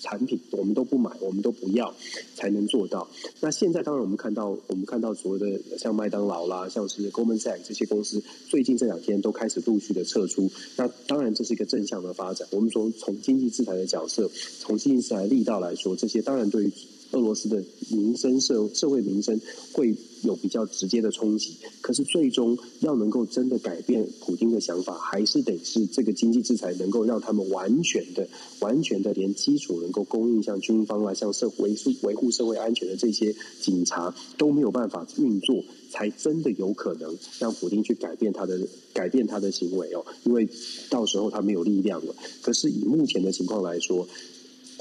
[0.02, 1.96] 产品，我们都不买，我们都不要，
[2.36, 3.08] 才能做到。
[3.40, 10.52] 那现在当然我们看到，我们看到所谓的像麦当劳啦，像是 Goldman Sachs 这些公司，最近这两天都开始陆续的撤出。
[10.76, 12.46] 那当然这是一个正向的发展。
[12.52, 16.72] 我们说从经济制裁的角色，从经济制裁力道来说，这些当然对于。
[17.12, 19.40] 俄罗斯的民生社社会民生
[19.74, 28.28] 会有比较直接的冲击，可是最终要能够真的改变普京的想法，还是得是这个经济制裁能够让他们完全的、
[28.60, 38.60] 完全的连基础能够供应，像军方啊、像社维护维护社会安全的这些警察都没有办法运作，才真的有可能让普京去改变他的
[38.94, 40.50] 改变他的行为哦，因为
[40.90, 42.16] 到时候他没有力量了。
[42.42, 44.08] 可是以目前的情况来说。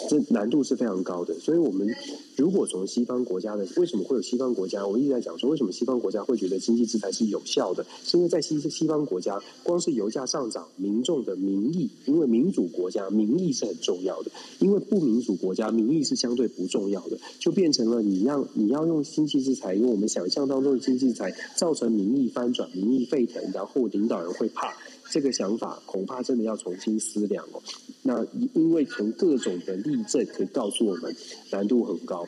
[0.09, 1.89] 这难度是非常高的，所以，我们
[2.37, 4.87] 如果从西方国家的为什么会有西方国家？
[4.87, 7.85] 我一直在讲说，为什么西方国家会觉得经济制裁是有效的？
[8.05, 24.77] 是因为在西西方国家，光是油价上涨，民众的民意，因为民主国家民意是很重要的，因为不民主国家民意是相对不重要的，就变成了你让你要用经济制裁，因为我们想象当中的经济制裁造成民意翻转、民意沸腾，然后领导人会怕。
[25.17, 27.63] 这个想法恐怕真的要重新思量哦。
[28.03, 31.17] 那因为从各种的例证可以告诉我们，
[31.51, 32.23] 难度很高，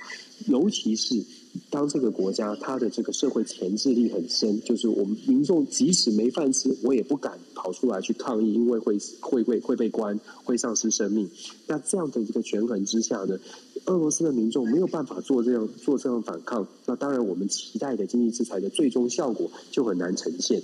[0.47, 1.23] 尤其是
[1.69, 11.29] 当这个国家它的这个社会钳制力很深，就是我们民众即使没饭吃，我也不敢跑出来去抗议，因为会会会会被关，会丧失生命。
[11.67, 13.39] 那这样的一个权衡之下呢，
[13.85, 20.63] 俄罗斯的民众没有办法做这样做这样反抗，那当然我们期待的经济制裁的最终效果就很难呈现。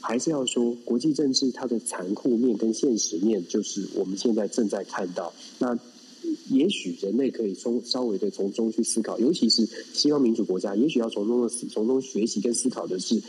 [0.00, 5.32] 还是要说，国际政治它的残酷面跟现实面，就是我们现在正在看到。
[5.58, 5.78] 那
[6.50, 13.22] 也许人类可以从稍微的从中去思考，尤其是西方民主国家，也许要从中的从中学习跟思考的是，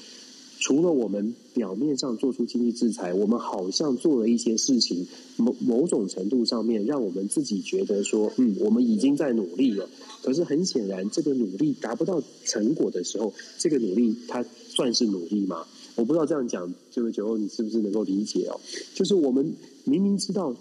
[0.60, 5.07] 除了我们表面上做出经济制裁，我们好像做了一些事情，
[5.38, 9.89] 某某种程度上面让我们自己觉得说，嗯，我们已经在努力了。
[10.22, 15.66] 可是很显然，这个努力达不到成果的时候，这个努力它算是努力吗？
[15.95, 18.60] 我不知道这样讲，这位酒后你是不是能够理解哦？
[18.93, 19.53] 就是我们
[19.86, 20.53] 明明知道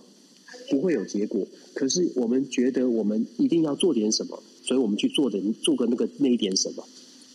[0.71, 1.45] 不会有结果，
[1.75, 6.85] 可是我们觉得我们一定要做点什么，所以我们去做点做个那个那一点什么，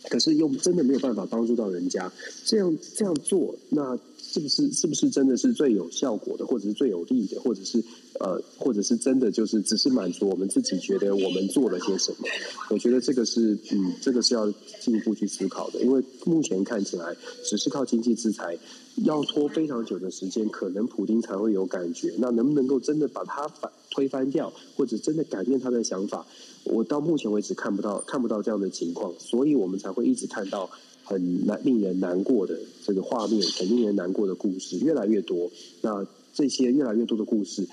[0.08, 2.10] 可是又真的没有办法帮助到人家。
[2.44, 7.82] 这样这样做，那是不是是不是真的是最有效果的，或者是最有利的，或者是？
[8.20, 12.28] 呃，或者是真的就是只是满足我们自己觉得我们做了些什么？
[12.70, 14.48] 我觉得这个是嗯，这个是要
[14.80, 15.80] 进一步去思考的。
[15.80, 18.56] 因为目前看起来，只是靠经济制裁，
[18.98, 22.14] 要拖非常久的时间，可能普丁才会有感觉。
[22.18, 26.26] 那能不能够真的把它反推翻掉，或者真的改变他的想法？
[26.64, 30.68] 我到目前为止看不到看不到这样的情况，所以我们才会一直看到
[31.04, 35.50] 很难令人难过的这个画面，很令人难过的故事越来越多。
[35.80, 37.66] 那这些越来越多的故事。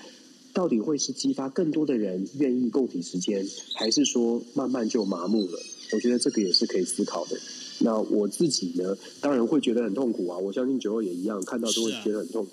[0.54, 3.42] 到底会是激发更多的人愿意共体时间，
[3.74, 5.58] 还是说慢慢就麻木了？
[5.94, 7.38] 我觉得这个也是可以思考的。
[7.78, 10.36] 那我自己呢，当然会觉得很痛苦啊！
[10.36, 12.50] 我相信九二也一样，看到都会觉得很痛苦。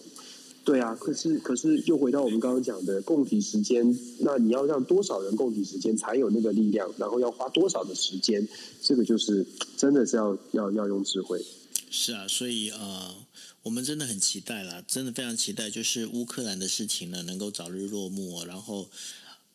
[0.70, 6.94] 对啊，可是可是又回到我们刚刚讲的供体时间，那你要让多少人供体时间才有那个力量？
[6.98, 8.48] 然后要花多少的时间？
[8.82, 9.46] 这个就是
[9.78, 11.44] 真的是要要要用智慧。
[11.90, 13.16] 是啊，所以呃。
[13.62, 18.88] 我们真的很期待啦，真的非常期待，就是乌克兰的事情呢能够早日落幕，然后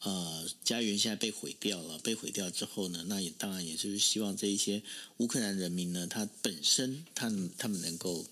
[0.02, 4.82] 呃，家园现在被毁掉了，被毁掉之后呢，那也当然也就是希望这一些
[5.16, 8.26] 乌克兰人民呢，他本身他他们能够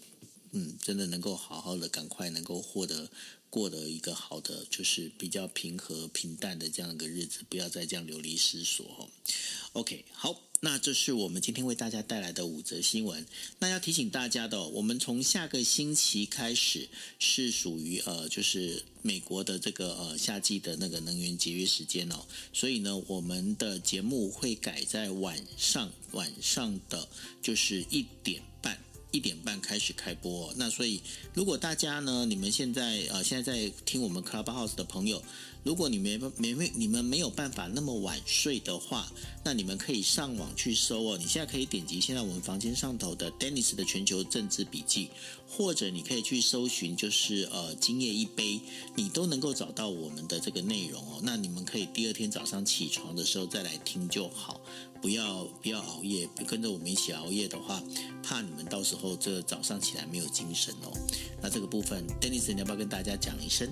[0.53, 3.11] 嗯，真的能够好好的赶快能够获得
[3.51, 9.11] 过得一个好的，就是比较平和平淡的这样一个日子，不要再这样流离失所。
[9.73, 10.41] OK，好。
[10.65, 13.27] 那这是我们今天为大家带来的五则新闻。
[13.59, 16.89] 那要提醒大家的，我们从下个星期开始
[17.19, 22.25] 是属于呃，就是美国的这个呃夏季的那个能源节约时间哦。
[22.53, 27.09] 所以呢，我们的节目会改在晚上，晚上的
[27.43, 28.41] 就是一点。
[29.13, 31.01] 一点半开始开播，那所以，
[31.35, 35.23] 如果大家呢，你们现在呃现在在听我们 Clubhouse 的朋友，
[35.63, 39.13] 如果你没没没你们没有办法那么晚睡的话，
[39.45, 41.19] 那你们可以上网去搜哦。
[41.19, 45.11] 你现在可以点击现在我们房间上头的 Dennis 的全球政治笔记，
[45.47, 48.61] 或者你可以去搜寻就是呃今夜一杯，
[48.97, 51.21] 你都能够找到我们的这个内容哦。
[51.23, 54.59] 那你们可以第二天早上起床的时候再来听就好。
[55.03, 57.83] 不要不要熬夜，跟着我们一起熬夜的话，
[58.23, 60.93] 怕你们到时候这早上起来没有精神哦。
[61.43, 63.69] 那这个部分，Dennis，你要不要跟大家讲一声？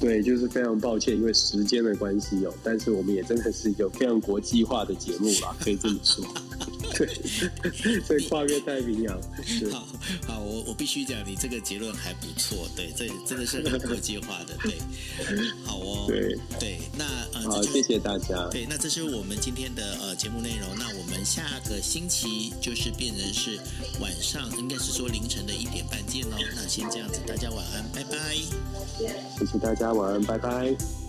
[0.00, 2.54] 对，就是非常抱歉，因为时间的关系哦。
[2.62, 6.24] 但是我们也真的是一个非常国际化的节目啦，可以这么说。
[6.96, 9.20] 对， 所以跨越太平洋。
[9.70, 9.86] 好
[10.26, 12.68] 好，我我必须讲，你这个结论还不错。
[12.76, 14.54] 对，这真的是很国际化的。
[14.62, 14.74] 对，
[15.64, 16.04] 好哦。
[16.08, 18.48] 对对，那呃，好，谢谢大家。
[18.50, 20.68] 对，那这是我们今天的呃节目内容。
[20.78, 23.58] 那我们下个星期就是变成是
[24.00, 26.36] 晚上，应该是说凌晨的一点半见喽。
[26.56, 28.34] 那先这样子，大家晚安，拜拜。
[29.38, 30.99] 谢谢大家，晚安，拜拜。